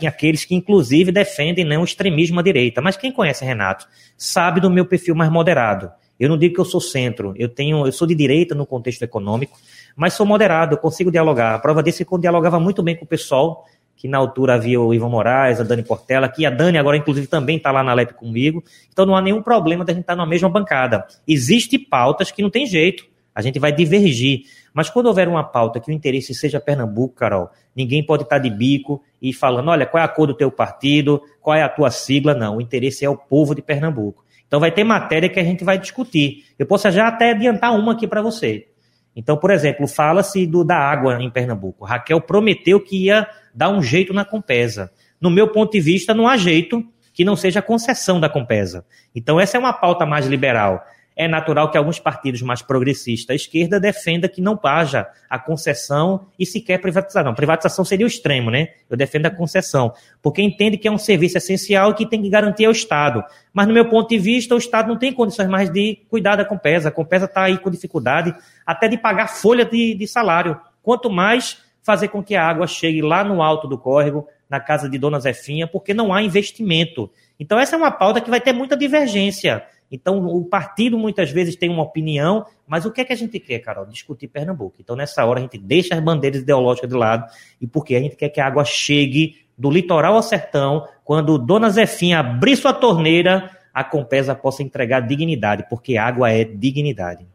aqueles 0.06 0.44
que 0.44 0.54
inclusive 0.54 1.12
defendem 1.12 1.64
né, 1.64 1.80
extremismo 1.82 2.40
à 2.40 2.42
direita. 2.42 2.80
Mas 2.80 2.96
quem 2.96 3.12
conhece 3.12 3.44
Renato 3.44 3.86
sabe 4.16 4.60
do 4.60 4.70
meu 4.70 4.86
perfil 4.86 5.14
mais 5.14 5.30
moderado. 5.30 5.92
Eu 6.18 6.30
não 6.30 6.38
digo 6.38 6.54
que 6.54 6.60
eu 6.60 6.64
sou 6.64 6.80
centro, 6.80 7.34
eu 7.36 7.46
tenho, 7.46 7.84
eu 7.86 7.92
sou 7.92 8.08
de 8.08 8.14
direita 8.14 8.54
no 8.54 8.64
contexto 8.64 9.02
econômico, 9.02 9.58
mas 9.94 10.14
sou 10.14 10.24
moderado, 10.24 10.74
eu 10.74 10.78
consigo 10.78 11.10
dialogar. 11.10 11.54
A 11.54 11.58
prova 11.58 11.82
disso 11.82 12.00
é 12.00 12.06
que 12.06 12.12
eu 12.12 12.16
dialogava 12.16 12.58
muito 12.58 12.82
bem 12.82 12.96
com 12.96 13.04
o 13.04 13.08
pessoal, 13.08 13.66
que 13.94 14.08
na 14.08 14.16
altura 14.16 14.54
havia 14.54 14.80
o 14.80 14.94
Ivan 14.94 15.10
Moraes, 15.10 15.60
a 15.60 15.62
Dani 15.62 15.82
Portela, 15.82 16.26
que 16.26 16.46
a 16.46 16.50
Dani 16.50 16.78
agora 16.78 16.96
inclusive 16.96 17.26
também 17.26 17.58
está 17.58 17.70
lá 17.70 17.82
na 17.82 17.92
LEP 17.92 18.14
comigo. 18.14 18.64
Então 18.90 19.04
não 19.04 19.14
há 19.14 19.20
nenhum 19.20 19.42
problema 19.42 19.84
da 19.84 19.92
gente 19.92 20.02
estar 20.02 20.14
tá 20.14 20.16
na 20.16 20.26
mesma 20.26 20.48
bancada. 20.48 21.06
Existem 21.28 21.78
pautas 21.78 22.30
que 22.30 22.42
não 22.42 22.48
tem 22.48 22.66
jeito. 22.66 23.04
A 23.36 23.42
gente 23.42 23.58
vai 23.58 23.70
divergir. 23.70 24.44
Mas 24.72 24.88
quando 24.88 25.08
houver 25.08 25.28
uma 25.28 25.44
pauta 25.44 25.78
que 25.78 25.90
o 25.90 25.92
interesse 25.92 26.32
seja 26.32 26.58
Pernambuco, 26.58 27.14
Carol, 27.14 27.50
ninguém 27.76 28.02
pode 28.02 28.22
estar 28.22 28.38
de 28.38 28.48
bico 28.48 29.02
e 29.20 29.30
falando, 29.30 29.68
olha, 29.68 29.84
qual 29.84 30.02
é 30.02 30.06
a 30.06 30.08
cor 30.08 30.26
do 30.26 30.32
teu 30.32 30.50
partido, 30.50 31.20
qual 31.42 31.54
é 31.54 31.62
a 31.62 31.68
tua 31.68 31.90
sigla. 31.90 32.34
Não, 32.34 32.56
o 32.56 32.60
interesse 32.62 33.04
é 33.04 33.10
o 33.10 33.16
povo 33.16 33.54
de 33.54 33.60
Pernambuco. 33.60 34.24
Então 34.46 34.58
vai 34.58 34.72
ter 34.72 34.84
matéria 34.84 35.28
que 35.28 35.38
a 35.38 35.44
gente 35.44 35.64
vai 35.64 35.78
discutir. 35.78 36.46
Eu 36.58 36.64
posso 36.64 36.90
já 36.90 37.08
até 37.08 37.32
adiantar 37.32 37.78
uma 37.78 37.92
aqui 37.92 38.06
para 38.06 38.22
você. 38.22 38.68
Então, 39.14 39.36
por 39.36 39.50
exemplo, 39.50 39.86
fala-se 39.86 40.46
do 40.46 40.64
da 40.64 40.76
água 40.76 41.22
em 41.22 41.30
Pernambuco. 41.30 41.84
Raquel 41.84 42.20
prometeu 42.22 42.80
que 42.80 43.04
ia 43.04 43.28
dar 43.54 43.68
um 43.68 43.82
jeito 43.82 44.14
na 44.14 44.24
Compesa. 44.24 44.90
No 45.20 45.30
meu 45.30 45.48
ponto 45.48 45.72
de 45.72 45.80
vista, 45.80 46.14
não 46.14 46.26
há 46.26 46.38
jeito 46.38 46.82
que 47.12 47.24
não 47.24 47.36
seja 47.36 47.60
concessão 47.60 48.18
da 48.18 48.30
Compesa. 48.30 48.84
Então, 49.14 49.38
essa 49.38 49.58
é 49.58 49.60
uma 49.60 49.74
pauta 49.74 50.06
mais 50.06 50.26
liberal 50.26 50.82
é 51.16 51.26
natural 51.26 51.70
que 51.70 51.78
alguns 51.78 51.98
partidos 51.98 52.42
mais 52.42 52.60
progressistas 52.60 53.32
à 53.32 53.34
esquerda 53.34 53.80
defenda 53.80 54.28
que 54.28 54.42
não 54.42 54.60
haja 54.62 55.08
a 55.30 55.38
concessão 55.38 56.26
e 56.38 56.44
sequer 56.44 56.78
privatização. 56.78 57.34
Privatização 57.34 57.86
seria 57.86 58.04
o 58.04 58.06
extremo, 58.06 58.50
né? 58.50 58.68
Eu 58.90 58.98
defendo 58.98 59.24
a 59.24 59.30
concessão, 59.30 59.94
porque 60.22 60.42
entende 60.42 60.76
que 60.76 60.86
é 60.86 60.92
um 60.92 60.98
serviço 60.98 61.38
essencial 61.38 61.92
e 61.92 61.94
que 61.94 62.06
tem 62.06 62.20
que 62.20 62.28
garantir 62.28 62.66
ao 62.66 62.72
Estado. 62.72 63.24
Mas, 63.50 63.66
no 63.66 63.72
meu 63.72 63.88
ponto 63.88 64.10
de 64.10 64.18
vista, 64.18 64.54
o 64.54 64.58
Estado 64.58 64.88
não 64.88 64.98
tem 64.98 65.10
condições 65.10 65.48
mais 65.48 65.70
de 65.70 65.98
cuidar 66.10 66.36
da 66.36 66.44
Compesa. 66.44 66.90
A 66.90 66.92
Compesa 66.92 67.24
está 67.24 67.44
aí 67.44 67.56
com 67.56 67.70
dificuldade 67.70 68.34
até 68.66 68.86
de 68.86 68.98
pagar 68.98 69.28
folha 69.28 69.64
de, 69.64 69.94
de 69.94 70.06
salário. 70.06 70.60
Quanto 70.82 71.08
mais 71.08 71.64
fazer 71.82 72.08
com 72.08 72.22
que 72.22 72.34
a 72.34 72.46
água 72.46 72.66
chegue 72.66 73.00
lá 73.00 73.24
no 73.24 73.40
alto 73.40 73.66
do 73.66 73.78
córrego, 73.78 74.28
na 74.50 74.60
casa 74.60 74.88
de 74.88 74.98
Dona 74.98 75.18
Zefinha, 75.18 75.66
porque 75.66 75.94
não 75.94 76.12
há 76.12 76.22
investimento. 76.22 77.10
Então, 77.38 77.58
essa 77.58 77.74
é 77.74 77.78
uma 77.78 77.90
pauta 77.90 78.20
que 78.20 78.28
vai 78.28 78.40
ter 78.40 78.52
muita 78.52 78.76
divergência. 78.76 79.64
Então, 79.90 80.26
o 80.26 80.44
partido 80.44 80.98
muitas 80.98 81.30
vezes 81.30 81.56
tem 81.56 81.70
uma 81.70 81.82
opinião, 81.82 82.44
mas 82.66 82.84
o 82.84 82.90
que 82.90 83.00
é 83.00 83.04
que 83.04 83.12
a 83.12 83.16
gente 83.16 83.38
quer, 83.38 83.60
Carol? 83.60 83.86
Discutir 83.86 84.28
Pernambuco. 84.28 84.76
Então, 84.80 84.96
nessa 84.96 85.24
hora, 85.24 85.38
a 85.38 85.42
gente 85.42 85.58
deixa 85.58 85.94
as 85.94 86.00
bandeiras 86.00 86.42
ideológicas 86.42 86.90
de 86.90 86.96
lado, 86.96 87.30
e 87.60 87.66
porque 87.66 87.94
a 87.94 88.00
gente 88.00 88.16
quer 88.16 88.28
que 88.28 88.40
a 88.40 88.46
água 88.46 88.64
chegue 88.64 89.36
do 89.56 89.70
litoral 89.70 90.14
ao 90.14 90.22
sertão, 90.22 90.86
quando 91.04 91.38
Dona 91.38 91.70
Zefinha 91.70 92.20
abrir 92.20 92.56
sua 92.56 92.72
torneira, 92.72 93.50
a 93.72 93.84
Compesa 93.84 94.34
possa 94.34 94.62
entregar 94.62 95.00
dignidade, 95.00 95.66
porque 95.68 95.96
água 95.96 96.30
é 96.30 96.44
dignidade. 96.44 97.26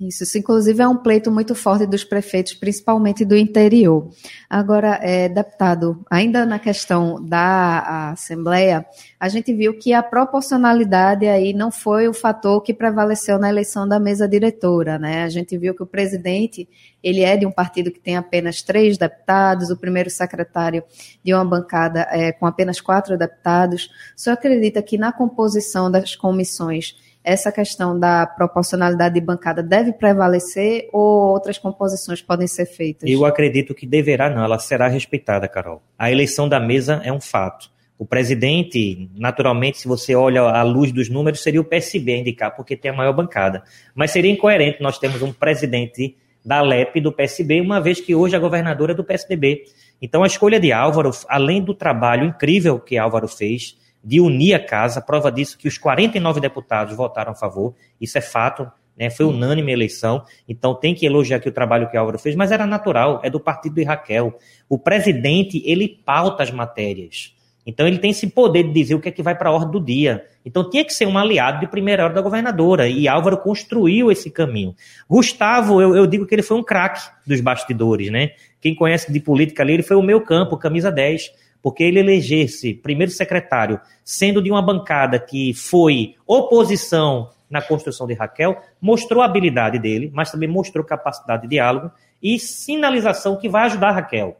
Isso, 0.00 0.22
isso, 0.24 0.38
inclusive, 0.38 0.80
é 0.80 0.88
um 0.88 0.96
pleito 0.96 1.30
muito 1.30 1.54
forte 1.54 1.84
dos 1.84 2.02
prefeitos, 2.02 2.54
principalmente 2.54 3.22
do 3.22 3.36
interior. 3.36 4.08
Agora, 4.48 4.98
é, 5.02 5.28
deputado, 5.28 6.02
ainda 6.10 6.46
na 6.46 6.58
questão 6.58 7.22
da 7.22 8.10
Assembleia, 8.12 8.86
a 9.18 9.28
gente 9.28 9.52
viu 9.52 9.78
que 9.78 9.92
a 9.92 10.02
proporcionalidade 10.02 11.26
aí 11.26 11.52
não 11.52 11.70
foi 11.70 12.08
o 12.08 12.14
fator 12.14 12.62
que 12.62 12.72
prevaleceu 12.72 13.38
na 13.38 13.50
eleição 13.50 13.86
da 13.86 14.00
mesa 14.00 14.26
diretora, 14.26 14.98
né? 14.98 15.22
A 15.22 15.28
gente 15.28 15.58
viu 15.58 15.74
que 15.74 15.82
o 15.82 15.86
presidente, 15.86 16.66
ele 17.02 17.20
é 17.20 17.36
de 17.36 17.44
um 17.44 17.52
partido 17.52 17.90
que 17.90 18.00
tem 18.00 18.16
apenas 18.16 18.62
três 18.62 18.96
deputados, 18.96 19.68
o 19.68 19.76
primeiro 19.76 20.08
secretário 20.08 20.82
de 21.22 21.34
uma 21.34 21.44
bancada 21.44 22.08
é, 22.10 22.32
com 22.32 22.46
apenas 22.46 22.80
quatro 22.80 23.18
deputados. 23.18 23.90
O 24.16 24.20
senhor 24.20 24.32
acredita 24.32 24.80
que 24.80 24.96
na 24.96 25.12
composição 25.12 25.90
das 25.90 26.16
comissões 26.16 26.96
essa 27.22 27.52
questão 27.52 27.98
da 27.98 28.26
proporcionalidade 28.26 29.14
de 29.14 29.20
bancada 29.20 29.62
deve 29.62 29.92
prevalecer 29.92 30.88
ou 30.92 31.30
outras 31.32 31.58
composições 31.58 32.22
podem 32.22 32.46
ser 32.46 32.66
feitas? 32.66 33.08
Eu 33.08 33.24
acredito 33.24 33.74
que 33.74 33.86
deverá 33.86 34.30
não, 34.30 34.42
ela 34.42 34.58
será 34.58 34.88
respeitada, 34.88 35.46
Carol. 35.48 35.82
A 35.98 36.10
eleição 36.10 36.48
da 36.48 36.58
mesa 36.58 37.00
é 37.04 37.12
um 37.12 37.20
fato. 37.20 37.70
O 37.98 38.06
presidente, 38.06 39.10
naturalmente, 39.14 39.78
se 39.78 39.86
você 39.86 40.14
olha 40.14 40.40
à 40.40 40.62
luz 40.62 40.90
dos 40.90 41.10
números, 41.10 41.42
seria 41.42 41.60
o 41.60 41.64
PSB 41.64 42.14
a 42.14 42.18
indicar, 42.18 42.56
porque 42.56 42.74
tem 42.74 42.90
a 42.90 42.94
maior 42.94 43.12
bancada. 43.12 43.62
Mas 43.94 44.10
seria 44.10 44.32
incoerente 44.32 44.82
nós 44.82 44.98
termos 44.98 45.20
um 45.20 45.32
presidente 45.32 46.16
da 46.42 46.62
LEP 46.62 46.98
do 47.02 47.12
PSB, 47.12 47.60
uma 47.60 47.78
vez 47.78 48.00
que 48.00 48.14
hoje 48.14 48.34
a 48.34 48.38
governadora 48.38 48.92
é 48.92 48.94
do 48.94 49.04
PSDB. 49.04 49.64
Então 50.00 50.22
a 50.22 50.26
escolha 50.26 50.58
de 50.58 50.72
Álvaro, 50.72 51.10
além 51.28 51.62
do 51.62 51.74
trabalho 51.74 52.24
incrível 52.24 52.80
que 52.80 52.96
Álvaro 52.96 53.28
fez, 53.28 53.76
de 54.02 54.20
unir 54.20 54.54
a 54.54 54.64
casa. 54.64 55.00
Prova 55.00 55.30
disso 55.30 55.58
que 55.58 55.68
os 55.68 55.78
49 55.78 56.40
deputados 56.40 56.96
votaram 56.96 57.32
a 57.32 57.34
favor. 57.34 57.74
Isso 58.00 58.18
é 58.18 58.20
fato. 58.20 58.70
Né? 58.96 59.08
Foi 59.08 59.24
unânime 59.24 59.70
a 59.70 59.74
eleição. 59.74 60.24
Então 60.48 60.74
tem 60.74 60.94
que 60.94 61.06
elogiar 61.06 61.38
aqui 61.38 61.48
o 61.48 61.52
trabalho 61.52 61.88
que 61.88 61.96
Álvaro 61.96 62.18
fez, 62.18 62.36
mas 62.36 62.52
era 62.52 62.66
natural, 62.66 63.20
é 63.22 63.30
do 63.30 63.40
partido 63.40 63.74
de 63.76 63.82
Raquel. 63.82 64.38
O 64.68 64.78
presidente, 64.78 65.62
ele 65.64 65.88
pauta 66.04 66.42
as 66.42 66.50
matérias. 66.50 67.34
Então 67.66 67.86
ele 67.86 67.98
tem 67.98 68.10
esse 68.10 68.26
poder 68.26 68.64
de 68.64 68.72
dizer 68.72 68.94
o 68.94 69.00
que 69.00 69.08
é 69.08 69.12
que 69.12 69.22
vai 69.22 69.34
para 69.34 69.48
a 69.48 69.52
ordem 69.52 69.70
do 69.70 69.80
dia. 69.80 70.24
Então 70.44 70.68
tinha 70.68 70.84
que 70.84 70.92
ser 70.92 71.06
um 71.06 71.16
aliado 71.16 71.60
de 71.60 71.66
primeira 71.66 72.04
hora 72.04 72.12
da 72.12 72.20
governadora. 72.20 72.88
E 72.88 73.06
Álvaro 73.06 73.38
construiu 73.38 74.10
esse 74.10 74.30
caminho. 74.30 74.74
Gustavo, 75.08 75.80
eu, 75.80 75.94
eu 75.94 76.06
digo 76.06 76.26
que 76.26 76.34
ele 76.34 76.42
foi 76.42 76.56
um 76.56 76.62
craque 76.62 77.00
dos 77.26 77.40
bastidores, 77.40 78.10
né? 78.10 78.30
Quem 78.60 78.74
conhece 78.74 79.12
de 79.12 79.20
política 79.20 79.62
ali, 79.62 79.74
ele 79.74 79.82
foi 79.82 79.96
o 79.96 80.02
meu 80.02 80.20
campo, 80.20 80.56
camisa 80.56 80.90
10 80.90 81.30
porque 81.62 81.82
ele 81.82 81.98
eleger-se 81.98 82.74
primeiro 82.74 83.12
secretário, 83.12 83.80
sendo 84.04 84.42
de 84.42 84.50
uma 84.50 84.62
bancada 84.62 85.18
que 85.18 85.52
foi 85.54 86.14
oposição 86.26 87.30
na 87.48 87.60
construção 87.60 88.06
de 88.06 88.14
Raquel, 88.14 88.60
mostrou 88.80 89.22
a 89.22 89.26
habilidade 89.26 89.78
dele, 89.78 90.10
mas 90.14 90.30
também 90.30 90.48
mostrou 90.48 90.84
capacidade 90.84 91.42
de 91.42 91.48
diálogo 91.48 91.90
e 92.22 92.38
sinalização 92.38 93.36
que 93.36 93.48
vai 93.48 93.64
ajudar 93.64 93.92
Raquel. 93.92 94.36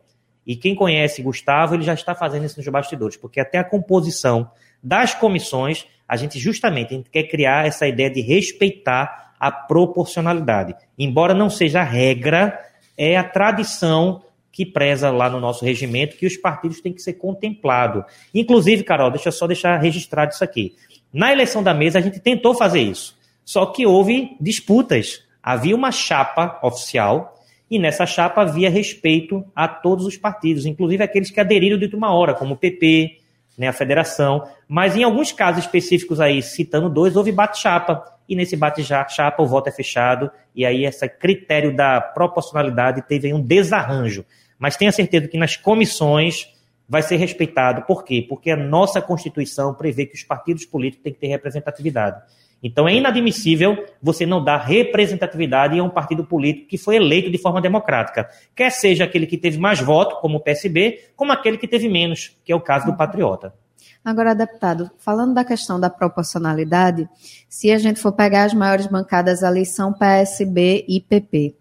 E 0.46 0.56
quem 0.56 0.74
conhece 0.74 1.22
Gustavo, 1.22 1.74
ele 1.74 1.82
já 1.82 1.94
está 1.94 2.14
fazendo 2.14 2.44
isso 2.44 2.58
nos 2.58 2.68
bastidores, 2.68 3.16
porque 3.16 3.40
até 3.40 3.58
a 3.58 3.64
composição 3.64 4.50
das 4.82 5.14
comissões, 5.14 5.86
a 6.08 6.16
gente 6.16 6.38
justamente 6.38 6.94
a 6.94 6.96
gente 6.96 7.10
quer 7.10 7.24
criar 7.24 7.66
essa 7.66 7.86
ideia 7.86 8.10
de 8.10 8.20
respeitar 8.20 9.34
a 9.38 9.50
proporcionalidade. 9.50 10.74
Embora 10.98 11.34
não 11.34 11.50
seja 11.50 11.80
a 11.80 11.84
regra, 11.84 12.58
é 12.96 13.16
a 13.16 13.24
tradição 13.24 14.22
que 14.52 14.66
preza 14.66 15.10
lá 15.10 15.30
no 15.30 15.40
nosso 15.40 15.64
regimento 15.64 16.16
que 16.16 16.26
os 16.26 16.36
partidos 16.36 16.80
têm 16.80 16.92
que 16.92 17.02
ser 17.02 17.14
contemplados. 17.14 18.04
Inclusive, 18.34 18.82
Carol, 18.82 19.10
deixa 19.10 19.28
eu 19.28 19.32
só 19.32 19.46
deixar 19.46 19.76
registrado 19.78 20.32
isso 20.32 20.42
aqui. 20.42 20.74
Na 21.12 21.32
eleição 21.32 21.62
da 21.62 21.74
mesa, 21.74 21.98
a 21.98 22.02
gente 22.02 22.20
tentou 22.20 22.54
fazer 22.54 22.80
isso. 22.80 23.16
Só 23.44 23.66
que 23.66 23.86
houve 23.86 24.36
disputas. 24.40 25.24
Havia 25.42 25.74
uma 25.74 25.90
chapa 25.90 26.58
oficial 26.62 27.40
e 27.70 27.78
nessa 27.78 28.04
chapa 28.04 28.42
havia 28.42 28.68
respeito 28.68 29.44
a 29.54 29.68
todos 29.68 30.04
os 30.04 30.16
partidos, 30.16 30.66
inclusive 30.66 31.02
aqueles 31.04 31.30
que 31.30 31.38
aderiram 31.38 31.78
de 31.78 31.84
última 31.84 32.12
hora, 32.12 32.34
como 32.34 32.54
o 32.54 32.56
PP, 32.56 33.19
né, 33.60 33.68
a 33.68 33.74
federação. 33.74 34.48
Mas 34.66 34.96
em 34.96 35.02
alguns 35.02 35.32
casos 35.32 35.64
específicos 35.64 36.18
aí, 36.18 36.40
citando 36.40 36.88
dois, 36.88 37.14
houve 37.14 37.30
bate-chapa 37.30 38.02
e 38.26 38.34
nesse 38.34 38.56
bate-chapa 38.56 39.42
o 39.42 39.46
voto 39.46 39.68
é 39.68 39.72
fechado, 39.72 40.30
e 40.54 40.64
aí 40.64 40.86
esse 40.86 41.06
critério 41.06 41.76
da 41.76 42.00
proporcionalidade 42.00 43.02
teve 43.02 43.34
um 43.34 43.42
desarranjo. 43.42 44.24
Mas 44.58 44.78
tenha 44.78 44.90
certeza 44.90 45.28
que 45.28 45.36
nas 45.36 45.56
comissões 45.56 46.48
vai 46.88 47.02
ser 47.02 47.16
respeitado. 47.16 47.82
Por 47.82 48.02
quê? 48.02 48.24
Porque 48.26 48.50
a 48.50 48.56
nossa 48.56 49.02
Constituição 49.02 49.74
prevê 49.74 50.06
que 50.06 50.14
os 50.14 50.22
partidos 50.22 50.64
políticos 50.64 51.04
têm 51.04 51.12
que 51.12 51.20
ter 51.20 51.26
representatividade. 51.26 52.22
Então 52.62 52.88
é 52.88 52.94
inadmissível 52.94 53.84
você 54.02 54.26
não 54.26 54.42
dar 54.42 54.58
representatividade 54.58 55.78
a 55.78 55.82
um 55.82 55.90
partido 55.90 56.24
político 56.24 56.68
que 56.68 56.78
foi 56.78 56.96
eleito 56.96 57.30
de 57.30 57.38
forma 57.38 57.60
democrática. 57.60 58.28
Quer 58.54 58.70
seja 58.70 59.04
aquele 59.04 59.26
que 59.26 59.38
teve 59.38 59.58
mais 59.58 59.80
voto, 59.80 60.20
como 60.20 60.38
o 60.38 60.40
PSB, 60.40 61.10
como 61.16 61.32
aquele 61.32 61.56
que 61.56 61.68
teve 61.68 61.88
menos, 61.88 62.36
que 62.44 62.52
é 62.52 62.56
o 62.56 62.60
caso 62.60 62.86
do 62.86 62.96
Patriota. 62.96 63.54
Agora, 64.02 64.34
deputado, 64.34 64.90
falando 64.98 65.34
da 65.34 65.44
questão 65.44 65.78
da 65.78 65.90
proporcionalidade, 65.90 67.06
se 67.48 67.70
a 67.70 67.76
gente 67.76 68.00
for 68.00 68.12
pegar 68.12 68.44
as 68.44 68.54
maiores 68.54 68.86
bancadas 68.86 69.42
ali 69.42 69.66
são 69.66 69.92
PSB 69.92 70.86
e 70.88 71.00
PP. 71.00 71.54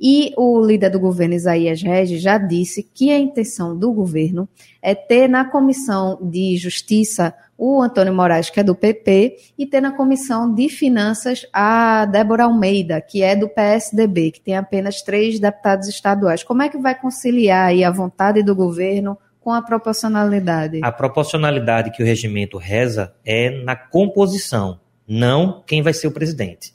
E 0.00 0.32
o 0.36 0.60
líder 0.60 0.90
do 0.90 0.98
governo, 0.98 1.34
Isaías 1.34 1.80
Regis, 1.82 2.20
já 2.20 2.36
disse 2.36 2.82
que 2.82 3.12
a 3.12 3.18
intenção 3.18 3.78
do 3.78 3.92
governo 3.92 4.48
é 4.82 4.92
ter 4.92 5.28
na 5.28 5.44
comissão 5.44 6.18
de 6.20 6.56
justiça 6.56 7.32
o 7.56 7.80
Antônio 7.80 8.12
Moraes, 8.12 8.50
que 8.50 8.60
é 8.60 8.62
do 8.62 8.74
PP, 8.74 9.36
e 9.56 9.66
ter 9.66 9.80
na 9.80 9.92
comissão 9.92 10.52
de 10.52 10.68
finanças 10.68 11.46
a 11.52 12.04
Débora 12.06 12.44
Almeida, 12.44 13.00
que 13.00 13.22
é 13.22 13.36
do 13.36 13.48
PSDB, 13.48 14.32
que 14.32 14.40
tem 14.40 14.56
apenas 14.56 15.02
três 15.02 15.38
deputados 15.38 15.88
estaduais. 15.88 16.42
Como 16.42 16.62
é 16.62 16.68
que 16.68 16.78
vai 16.78 16.94
conciliar 16.94 17.68
aí 17.68 17.84
a 17.84 17.90
vontade 17.90 18.42
do 18.42 18.54
governo 18.54 19.16
com 19.40 19.52
a 19.52 19.62
proporcionalidade? 19.62 20.80
A 20.82 20.90
proporcionalidade 20.90 21.90
que 21.90 22.02
o 22.02 22.06
regimento 22.06 22.58
reza 22.58 23.14
é 23.24 23.62
na 23.62 23.76
composição, 23.76 24.80
não 25.06 25.62
quem 25.66 25.82
vai 25.82 25.92
ser 25.92 26.08
o 26.08 26.12
presidente. 26.12 26.72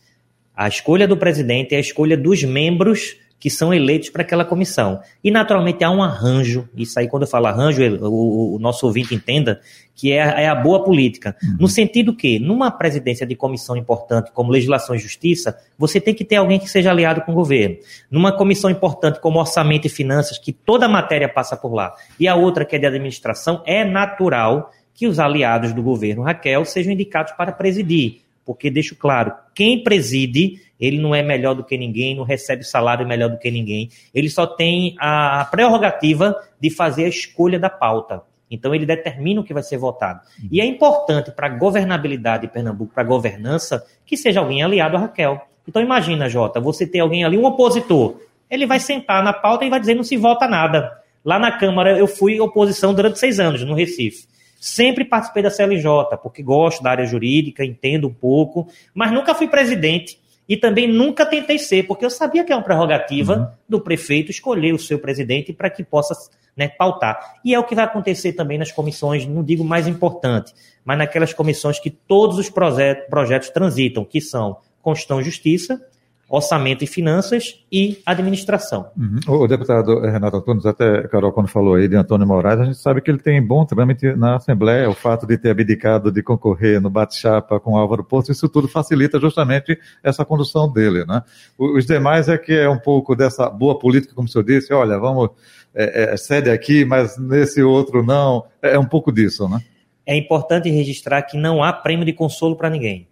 A 0.55 0.67
escolha 0.67 1.07
do 1.07 1.17
presidente 1.17 1.73
é 1.73 1.77
a 1.77 1.81
escolha 1.81 2.17
dos 2.17 2.43
membros 2.43 3.15
que 3.39 3.49
são 3.49 3.73
eleitos 3.73 4.09
para 4.09 4.21
aquela 4.21 4.43
comissão. 4.43 4.99
E, 5.23 5.31
naturalmente, 5.31 5.83
há 5.83 5.89
um 5.89 6.03
arranjo, 6.03 6.67
isso 6.75 6.99
aí, 6.99 7.07
quando 7.07 7.23
eu 7.23 7.27
falo 7.27 7.47
arranjo, 7.47 7.81
o, 8.01 8.55
o 8.55 8.59
nosso 8.59 8.85
ouvinte 8.85 9.15
entenda 9.15 9.61
que 9.95 10.11
é, 10.11 10.21
a, 10.21 10.41
é 10.41 10.47
a 10.47 10.55
boa 10.55 10.83
política. 10.83 11.35
Uhum. 11.41 11.57
No 11.61 11.67
sentido 11.67 12.13
que, 12.13 12.37
numa 12.37 12.69
presidência 12.69 13.25
de 13.25 13.35
comissão 13.35 13.77
importante, 13.77 14.31
como 14.31 14.51
legislação 14.51 14.93
e 14.93 14.99
justiça, 14.99 15.57
você 15.77 16.01
tem 16.01 16.13
que 16.13 16.25
ter 16.25 16.35
alguém 16.35 16.59
que 16.59 16.67
seja 16.67 16.91
aliado 16.91 17.21
com 17.21 17.31
o 17.31 17.35
governo. 17.35 17.77
Numa 18.11 18.35
comissão 18.35 18.69
importante, 18.69 19.21
como 19.21 19.39
orçamento 19.39 19.87
e 19.87 19.89
finanças, 19.89 20.37
que 20.37 20.51
toda 20.51 20.85
a 20.85 20.89
matéria 20.89 21.29
passa 21.29 21.55
por 21.55 21.73
lá, 21.73 21.93
e 22.19 22.27
a 22.27 22.35
outra, 22.35 22.65
que 22.65 22.75
é 22.75 22.79
de 22.79 22.85
administração, 22.85 23.63
é 23.65 23.85
natural 23.85 24.71
que 24.93 25.07
os 25.07 25.17
aliados 25.17 25.71
do 25.71 25.81
governo 25.81 26.23
Raquel 26.23 26.65
sejam 26.65 26.91
indicados 26.91 27.31
para 27.33 27.53
presidir 27.53 28.21
porque 28.49 28.71
deixo 28.71 28.95
claro, 28.95 29.31
quem 29.53 29.83
preside, 29.83 30.59
ele 30.79 30.97
não 30.99 31.13
é 31.13 31.21
melhor 31.21 31.53
do 31.53 31.63
que 31.63 31.77
ninguém, 31.77 32.15
não 32.15 32.23
recebe 32.23 32.63
salário 32.63 33.07
melhor 33.07 33.29
do 33.29 33.37
que 33.37 33.51
ninguém, 33.51 33.89
ele 34.13 34.29
só 34.29 34.47
tem 34.47 34.95
a 34.99 35.47
prerrogativa 35.51 36.35
de 36.59 36.69
fazer 36.69 37.05
a 37.05 37.09
escolha 37.09 37.59
da 37.59 37.69
pauta. 37.69 38.23
Então 38.49 38.73
ele 38.73 38.85
determina 38.85 39.41
o 39.41 39.43
que 39.43 39.53
vai 39.53 39.61
ser 39.61 39.77
votado. 39.77 40.21
E 40.51 40.59
é 40.59 40.65
importante 40.65 41.31
para 41.31 41.47
a 41.47 41.49
governabilidade 41.49 42.47
de 42.47 42.53
Pernambuco, 42.53 42.93
para 42.93 43.03
a 43.03 43.05
governança, 43.05 43.85
que 44.05 44.17
seja 44.17 44.39
alguém 44.39 44.63
aliado 44.63 44.97
a 44.97 45.01
Raquel. 45.01 45.41
Então 45.67 45.81
imagina, 45.81 46.27
Jota, 46.27 46.59
você 46.59 46.87
tem 46.87 47.01
alguém 47.01 47.23
ali, 47.23 47.37
um 47.37 47.45
opositor, 47.45 48.19
ele 48.49 48.65
vai 48.65 48.79
sentar 48.79 49.23
na 49.23 49.33
pauta 49.33 49.65
e 49.65 49.69
vai 49.69 49.79
dizer 49.79 49.93
não 49.93 50.03
se 50.03 50.17
vota 50.17 50.47
nada. 50.47 50.91
Lá 51.23 51.37
na 51.37 51.51
Câmara 51.51 51.97
eu 51.97 52.07
fui 52.07 52.39
oposição 52.39 52.93
durante 52.93 53.19
seis 53.19 53.39
anos, 53.39 53.63
no 53.63 53.75
Recife. 53.75 54.27
Sempre 54.59 55.05
participei 55.05 55.43
da 55.43 55.51
CLJ, 55.51 56.17
porque 56.21 56.41
gosto 56.41 56.81
da 56.81 56.89
área 56.89 57.05
jurídica, 57.05 57.63
entendo 57.63 58.07
um 58.07 58.13
pouco, 58.13 58.67
mas 58.93 59.11
nunca 59.11 59.35
fui 59.35 59.47
presidente 59.47 60.19
e 60.49 60.57
também 60.57 60.91
nunca 60.91 61.27
tentei 61.27 61.59
ser, 61.59 61.83
porque 61.83 62.03
eu 62.03 62.09
sabia 62.09 62.43
que 62.43 62.51
é 62.51 62.55
uma 62.55 62.63
prerrogativa 62.63 63.37
uhum. 63.37 63.47
do 63.69 63.79
prefeito 63.79 64.31
escolher 64.31 64.73
o 64.73 64.79
seu 64.79 64.97
presidente 64.97 65.53
para 65.53 65.69
que 65.69 65.83
possa 65.83 66.15
né, 66.57 66.67
pautar. 66.67 67.35
E 67.45 67.53
é 67.53 67.59
o 67.59 67.63
que 67.63 67.75
vai 67.75 67.85
acontecer 67.85 68.33
também 68.33 68.57
nas 68.57 68.71
comissões, 68.71 69.27
não 69.27 69.43
digo 69.43 69.63
mais 69.63 69.87
importante, 69.87 70.51
mas 70.83 70.97
naquelas 70.97 71.33
comissões 71.33 71.79
que 71.79 71.91
todos 71.91 72.39
os 72.39 72.49
projetos 72.49 73.51
transitam, 73.51 74.03
que 74.03 74.19
são 74.19 74.57
Constituição 74.81 75.21
e 75.21 75.23
Justiça, 75.23 75.88
orçamento 76.29 76.83
e 76.83 76.87
finanças 76.87 77.59
e 77.71 77.99
administração. 78.05 78.91
Uhum. 78.95 79.41
O 79.41 79.47
deputado 79.47 79.99
Renato 79.99 80.37
Antunes, 80.37 80.65
até 80.65 81.07
Carol, 81.07 81.31
quando 81.31 81.47
falou 81.47 81.73
aí 81.73 81.87
de 81.87 81.95
Antônio 81.95 82.27
Moraes, 82.27 82.59
a 82.59 82.65
gente 82.65 82.77
sabe 82.77 83.01
que 83.01 83.09
ele 83.09 83.17
tem 83.17 83.41
bom 83.41 83.65
trâmite 83.65 84.13
na 84.13 84.35
Assembleia, 84.35 84.89
o 84.89 84.93
fato 84.93 85.25
de 85.25 85.37
ter 85.37 85.49
abdicado 85.49 86.11
de 86.11 86.21
concorrer 86.21 86.79
no 86.79 86.89
bate-chapa 86.89 87.59
com 87.59 87.75
Álvaro 87.75 88.03
Poço, 88.03 88.31
isso 88.31 88.47
tudo 88.47 88.67
facilita 88.67 89.19
justamente 89.19 89.77
essa 90.03 90.23
condução 90.23 90.71
dele, 90.71 91.03
né? 91.05 91.23
Os 91.57 91.85
demais 91.85 92.29
é 92.29 92.37
que 92.37 92.53
é 92.53 92.69
um 92.69 92.79
pouco 92.79 93.15
dessa 93.15 93.49
boa 93.49 93.79
política, 93.79 94.13
como 94.13 94.27
o 94.27 94.31
senhor 94.31 94.43
disse, 94.43 94.71
olha, 94.71 94.99
vamos, 94.99 95.31
é, 95.73 96.13
é, 96.13 96.17
cede 96.17 96.51
aqui, 96.51 96.85
mas 96.85 97.17
nesse 97.17 97.63
outro 97.63 98.03
não, 98.03 98.45
é 98.61 98.77
um 98.77 98.85
pouco 98.85 99.11
disso, 99.11 99.49
né? 99.49 99.59
É 100.05 100.15
importante 100.15 100.69
registrar 100.69 101.21
que 101.23 101.37
não 101.37 101.63
há 101.63 101.71
prêmio 101.73 102.05
de 102.05 102.13
consolo 102.13 102.55
para 102.55 102.69
ninguém 102.69 103.08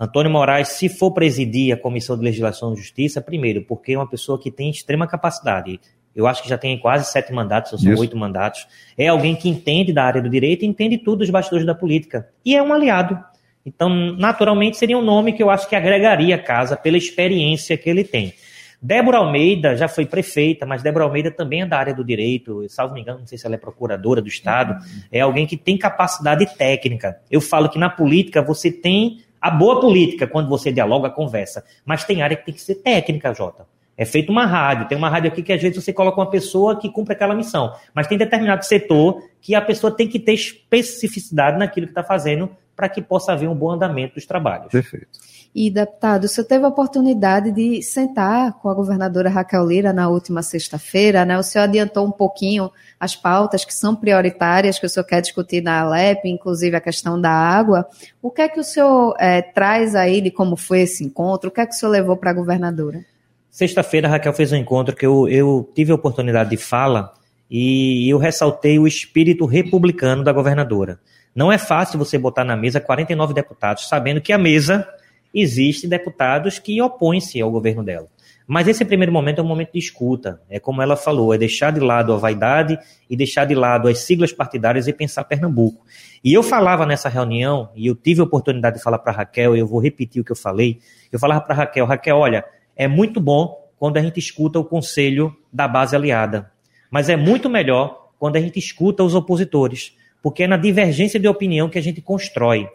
Antônio 0.00 0.30
Moraes, 0.30 0.68
se 0.68 0.88
for 0.88 1.10
presidir 1.10 1.74
a 1.74 1.76
Comissão 1.76 2.16
de 2.16 2.22
Legislação 2.22 2.72
e 2.72 2.76
Justiça, 2.76 3.20
primeiro, 3.20 3.62
porque 3.62 3.94
é 3.94 3.98
uma 3.98 4.08
pessoa 4.08 4.38
que 4.38 4.50
tem 4.50 4.70
extrema 4.70 5.08
capacidade. 5.08 5.80
Eu 6.14 6.26
acho 6.26 6.42
que 6.42 6.48
já 6.48 6.56
tem 6.56 6.78
quase 6.78 7.10
sete 7.10 7.32
mandatos, 7.32 7.72
ou 7.72 7.78
são 7.78 7.94
oito 7.96 8.16
mandatos. 8.16 8.66
É 8.96 9.08
alguém 9.08 9.34
que 9.34 9.48
entende 9.48 9.92
da 9.92 10.04
área 10.04 10.22
do 10.22 10.28
direito 10.28 10.64
e 10.64 10.68
entende 10.68 10.98
tudo 10.98 11.18
dos 11.18 11.30
bastidores 11.30 11.66
da 11.66 11.74
política. 11.74 12.28
E 12.44 12.56
é 12.56 12.62
um 12.62 12.72
aliado. 12.72 13.18
Então, 13.66 13.88
naturalmente, 13.88 14.76
seria 14.76 14.96
um 14.96 15.02
nome 15.02 15.32
que 15.32 15.42
eu 15.42 15.50
acho 15.50 15.68
que 15.68 15.76
agregaria 15.76 16.36
a 16.36 16.42
casa 16.42 16.76
pela 16.76 16.96
experiência 16.96 17.76
que 17.76 17.90
ele 17.90 18.04
tem. 18.04 18.34
Débora 18.80 19.18
Almeida 19.18 19.76
já 19.76 19.88
foi 19.88 20.06
prefeita, 20.06 20.64
mas 20.64 20.82
Débora 20.82 21.04
Almeida 21.04 21.32
também 21.32 21.62
é 21.62 21.66
da 21.66 21.76
área 21.76 21.92
do 21.92 22.04
direito, 22.04 22.64
salvo 22.68 22.94
me 22.94 23.00
engano, 23.00 23.18
não 23.18 23.26
sei 23.26 23.36
se 23.36 23.44
ela 23.44 23.56
é 23.56 23.58
procuradora 23.58 24.22
do 24.22 24.28
Estado, 24.28 24.76
é 25.10 25.20
alguém 25.20 25.46
que 25.46 25.56
tem 25.56 25.76
capacidade 25.76 26.46
técnica. 26.56 27.20
Eu 27.28 27.40
falo 27.40 27.68
que 27.68 27.78
na 27.78 27.90
política 27.90 28.40
você 28.40 28.70
tem 28.70 29.18
a 29.40 29.50
boa 29.50 29.80
política 29.80 30.26
quando 30.26 30.48
você 30.48 30.72
dialoga, 30.72 31.10
conversa, 31.10 31.64
mas 31.84 32.04
tem 32.04 32.22
área 32.22 32.36
que 32.36 32.44
tem 32.46 32.54
que 32.54 32.60
ser 32.60 32.76
técnica, 32.76 33.34
Jota. 33.34 33.66
É 33.96 34.04
feito 34.04 34.30
uma 34.30 34.46
rádio, 34.46 34.86
tem 34.86 34.96
uma 34.96 35.10
rádio 35.10 35.28
aqui 35.30 35.42
que 35.42 35.52
às 35.52 35.60
vezes 35.60 35.82
você 35.82 35.92
coloca 35.92 36.20
uma 36.20 36.30
pessoa 36.30 36.78
que 36.78 36.88
cumpre 36.88 37.14
aquela 37.14 37.34
missão, 37.34 37.74
mas 37.92 38.06
tem 38.06 38.16
determinado 38.16 38.64
setor 38.64 39.20
que 39.40 39.56
a 39.56 39.60
pessoa 39.60 39.90
tem 39.90 40.06
que 40.06 40.20
ter 40.20 40.34
especificidade 40.34 41.58
naquilo 41.58 41.86
que 41.86 41.90
está 41.90 42.04
fazendo 42.04 42.48
para 42.76 42.88
que 42.88 43.02
possa 43.02 43.32
haver 43.32 43.48
um 43.48 43.56
bom 43.56 43.72
andamento 43.72 44.14
dos 44.14 44.24
trabalhos. 44.24 44.70
Perfeito. 44.70 45.18
E, 45.54 45.70
deputado, 45.70 46.24
o 46.24 46.28
senhor 46.28 46.46
teve 46.46 46.64
a 46.64 46.68
oportunidade 46.68 47.50
de 47.50 47.82
sentar 47.82 48.52
com 48.60 48.68
a 48.68 48.74
governadora 48.74 49.30
Raquel 49.30 49.66
Lira 49.66 49.92
na 49.92 50.08
última 50.08 50.42
sexta-feira, 50.42 51.24
né? 51.24 51.38
O 51.38 51.42
senhor 51.42 51.64
adiantou 51.64 52.06
um 52.06 52.10
pouquinho 52.10 52.70
as 53.00 53.16
pautas 53.16 53.64
que 53.64 53.74
são 53.74 53.96
prioritárias, 53.96 54.78
que 54.78 54.86
o 54.86 54.88
senhor 54.88 55.04
quer 55.04 55.20
discutir 55.20 55.62
na 55.62 55.80
Alep, 55.80 56.28
inclusive 56.28 56.76
a 56.76 56.80
questão 56.80 57.20
da 57.20 57.30
água. 57.30 57.86
O 58.22 58.30
que 58.30 58.42
é 58.42 58.48
que 58.48 58.60
o 58.60 58.64
senhor 58.64 59.14
é, 59.18 59.40
traz 59.40 59.94
aí 59.94 60.20
de 60.20 60.30
como 60.30 60.56
foi 60.56 60.82
esse 60.82 61.02
encontro? 61.02 61.48
O 61.48 61.52
que 61.52 61.60
é 61.60 61.66
que 61.66 61.74
o 61.74 61.76
senhor 61.76 61.92
levou 61.92 62.16
para 62.16 62.30
a 62.30 62.34
governadora? 62.34 63.04
Sexta-feira, 63.50 64.06
a 64.06 64.10
Raquel 64.12 64.32
fez 64.32 64.52
um 64.52 64.56
encontro 64.56 64.94
que 64.94 65.06
eu, 65.06 65.26
eu 65.28 65.68
tive 65.74 65.90
a 65.90 65.94
oportunidade 65.94 66.50
de 66.50 66.56
fala 66.56 67.12
e 67.50 68.08
eu 68.08 68.18
ressaltei 68.18 68.78
o 68.78 68.86
espírito 68.86 69.46
republicano 69.46 70.22
da 70.22 70.32
governadora. 70.32 71.00
Não 71.34 71.50
é 71.50 71.58
fácil 71.58 71.98
você 71.98 72.18
botar 72.18 72.44
na 72.44 72.56
mesa 72.56 72.80
49 72.80 73.32
deputados, 73.32 73.88
sabendo 73.88 74.20
que 74.20 74.32
a 74.32 74.38
mesa 74.38 74.86
existem 75.34 75.88
deputados 75.88 76.58
que 76.58 76.80
opõem-se 76.80 77.40
ao 77.40 77.50
governo 77.50 77.84
dela. 77.84 78.08
Mas 78.46 78.66
esse 78.66 78.82
primeiro 78.82 79.12
momento 79.12 79.40
é 79.40 79.42
um 79.42 79.46
momento 79.46 79.72
de 79.72 79.78
escuta. 79.78 80.40
É 80.48 80.58
como 80.58 80.80
ela 80.80 80.96
falou, 80.96 81.34
é 81.34 81.38
deixar 81.38 81.70
de 81.70 81.80
lado 81.80 82.14
a 82.14 82.16
vaidade 82.16 82.78
e 83.08 83.14
deixar 83.14 83.44
de 83.44 83.54
lado 83.54 83.88
as 83.88 83.98
siglas 83.98 84.32
partidárias 84.32 84.88
e 84.88 84.92
pensar 84.92 85.24
Pernambuco. 85.24 85.84
E 86.24 86.32
eu 86.32 86.42
falava 86.42 86.86
nessa 86.86 87.10
reunião, 87.10 87.68
e 87.76 87.86
eu 87.86 87.94
tive 87.94 88.22
a 88.22 88.24
oportunidade 88.24 88.78
de 88.78 88.82
falar 88.82 88.98
para 89.00 89.12
Raquel, 89.12 89.54
e 89.54 89.58
eu 89.58 89.66
vou 89.66 89.78
repetir 89.78 90.22
o 90.22 90.24
que 90.24 90.32
eu 90.32 90.36
falei. 90.36 90.78
Eu 91.12 91.18
falava 91.18 91.42
para 91.42 91.54
Raquel, 91.54 91.84
Raquel, 91.84 92.16
olha, 92.16 92.44
é 92.74 92.88
muito 92.88 93.20
bom 93.20 93.68
quando 93.78 93.98
a 93.98 94.00
gente 94.00 94.18
escuta 94.18 94.58
o 94.58 94.64
conselho 94.64 95.36
da 95.52 95.68
base 95.68 95.94
aliada, 95.94 96.50
mas 96.90 97.08
é 97.08 97.16
muito 97.16 97.50
melhor 97.50 98.12
quando 98.18 98.36
a 98.36 98.40
gente 98.40 98.58
escuta 98.58 99.04
os 99.04 99.14
opositores, 99.14 99.96
porque 100.22 100.42
é 100.44 100.46
na 100.46 100.56
divergência 100.56 101.20
de 101.20 101.28
opinião 101.28 101.68
que 101.68 101.78
a 101.78 101.82
gente 101.82 102.00
constrói. 102.00 102.68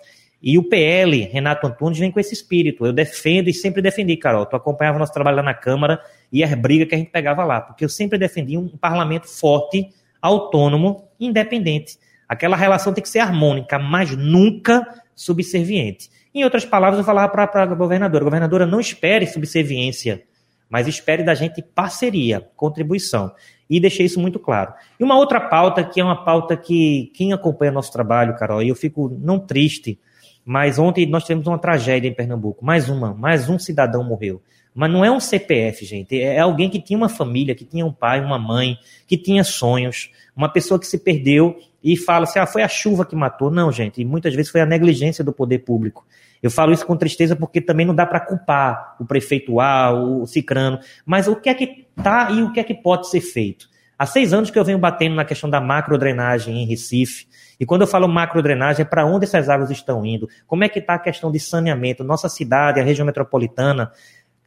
E 0.44 0.58
o 0.58 0.64
PL, 0.64 1.22
Renato 1.32 1.66
Antunes, 1.66 1.98
vem 1.98 2.12
com 2.12 2.20
esse 2.20 2.34
espírito. 2.34 2.86
Eu 2.86 2.92
defendo 2.92 3.48
e 3.48 3.54
sempre 3.54 3.82
defendi, 3.82 4.18
Carol. 4.18 4.46
Tu 4.46 4.58
acompanhava 4.58 5.00
nosso 5.00 5.14
trabalho 5.14 5.38
lá 5.38 5.44
na 5.44 5.54
Câmara 5.54 6.02
e 6.30 6.44
as 6.44 6.54
brigas 6.54 6.90
que 6.90 6.96
a 6.96 6.98
gente 6.98 7.12
pegava 7.12 7.46
lá, 7.46 7.62
porque 7.62 7.86
eu 7.86 7.90
sempre 7.90 8.20
defendi 8.20 8.58
um 8.58 8.68
parlamento 8.68 9.26
forte, 9.26 9.90
autônomo, 10.22 11.08
independente. 11.18 11.98
Aquela 12.28 12.58
relação 12.58 12.94
tem 12.94 13.02
que 13.02 13.08
ser 13.08 13.20
harmônica, 13.20 13.80
mas 13.80 14.18
nunca 14.18 14.86
subserviente. 15.16 16.10
Em 16.36 16.44
outras 16.44 16.66
palavras, 16.66 17.00
eu 17.00 17.06
falava 17.06 17.32
para 17.32 17.64
a 17.64 17.66
governadora: 17.68 18.26
governadora, 18.26 18.66
não 18.66 18.82
espere 18.82 19.26
subserviência, 19.26 20.24
mas 20.70 20.90
espere 20.90 21.24
da 21.24 21.34
gente 21.34 21.62
parceria, 21.62 22.46
contribuição. 22.58 23.32
E 23.70 23.80
deixei 23.80 24.08
isso 24.08 24.20
muito 24.20 24.40
claro. 24.40 24.74
E 25.00 25.04
uma 25.06 25.18
outra 25.18 25.40
pauta, 25.40 25.86
que 25.86 26.02
é 26.02 26.04
uma 26.04 26.26
pauta 26.26 26.58
que 26.58 27.12
quem 27.16 27.32
acompanha 27.32 27.72
nosso 27.72 27.94
trabalho, 27.94 28.36
Carol, 28.36 28.62
e 28.62 28.68
eu 28.68 28.76
fico 28.76 29.10
não 29.22 29.40
triste 29.40 29.98
mas 30.46 30.78
ontem 30.78 31.06
nós 31.06 31.24
tivemos 31.24 31.48
uma 31.48 31.58
tragédia 31.58 32.08
em 32.08 32.14
Pernambuco. 32.14 32.66
Mais 32.66 32.90
uma, 32.90 33.14
mais 33.14 33.50
um 33.50 33.58
cidadão 33.58 34.04
morreu. 34.04 34.42
Mas 34.76 34.92
não 34.92 35.06
é 35.06 35.12
um 35.12 35.20
CPF, 35.20 35.86
gente. 35.86 36.20
É 36.20 36.40
alguém 36.40 36.70
que 36.70 36.82
tinha 36.82 36.98
uma 36.98 37.10
família, 37.10 37.54
que 37.54 37.64
tinha 37.64 37.86
um 37.86 37.94
pai, 37.94 38.20
uma 38.20 38.40
mãe, 38.40 38.78
que 39.08 39.18
tinha 39.18 39.44
sonhos. 39.44 40.10
Uma 40.36 40.50
pessoa 40.50 40.80
que 40.80 40.88
se 40.88 40.98
perdeu 40.98 41.58
e 41.84 41.96
fala 41.96 42.24
assim: 42.24 42.40
ah, 42.40 42.48
foi 42.48 42.64
a 42.64 42.68
chuva 42.68 43.06
que 43.06 43.16
matou. 43.16 43.52
Não, 43.52 43.72
gente. 43.72 44.02
E 44.02 44.06
muitas 44.06 44.34
vezes 44.34 44.52
foi 44.52 44.62
a 44.62 44.66
negligência 44.66 45.24
do 45.24 45.32
poder 45.32 45.60
público. 45.60 46.06
Eu 46.42 46.50
falo 46.50 46.74
isso 46.74 46.86
com 46.86 46.98
tristeza 46.98 47.36
porque 47.36 47.62
também 47.62 47.86
não 47.86 47.96
dá 47.96 48.06
para 48.06 48.20
culpar 48.20 48.96
o 49.00 49.06
prefeito 49.06 49.60
A, 49.60 49.92
o 49.94 50.26
Cicrano. 50.26 50.80
Mas 51.06 51.28
o 51.28 51.36
que 51.36 51.50
é 51.50 51.54
que 51.54 51.86
tá 52.02 52.32
e 52.32 52.42
o 52.42 52.52
que 52.52 52.60
é 52.60 52.64
que 52.64 52.74
pode 52.74 53.10
ser 53.10 53.22
feito? 53.22 53.70
Há 54.04 54.06
seis 54.06 54.34
anos 54.34 54.52
que 54.52 54.60
eu 54.60 54.66
venho 54.66 54.78
batendo 54.78 55.16
na 55.16 55.24
questão 55.24 55.50
da 55.50 55.62
macrodrenagem 55.62 56.62
em 56.62 56.66
Recife. 56.66 57.26
E 57.58 57.66
quando 57.66 57.84
eu 57.84 57.88
falo 57.88 58.06
macrodrenagem, 58.06 58.82
é 58.82 58.86
para 58.86 59.06
onde 59.06 59.24
essas 59.24 59.48
águas 59.48 59.72
estão 59.72 60.06
indo? 60.06 60.28
Como 60.46 60.62
é 60.62 60.68
que 60.68 60.80
está 60.80 60.96
a 60.96 61.00
questão 61.00 61.32
de 61.32 61.40
saneamento? 61.40 62.04
Nossa 62.04 62.28
cidade, 62.28 62.82
a 62.82 62.84
região 62.84 63.06
metropolitana, 63.06 63.94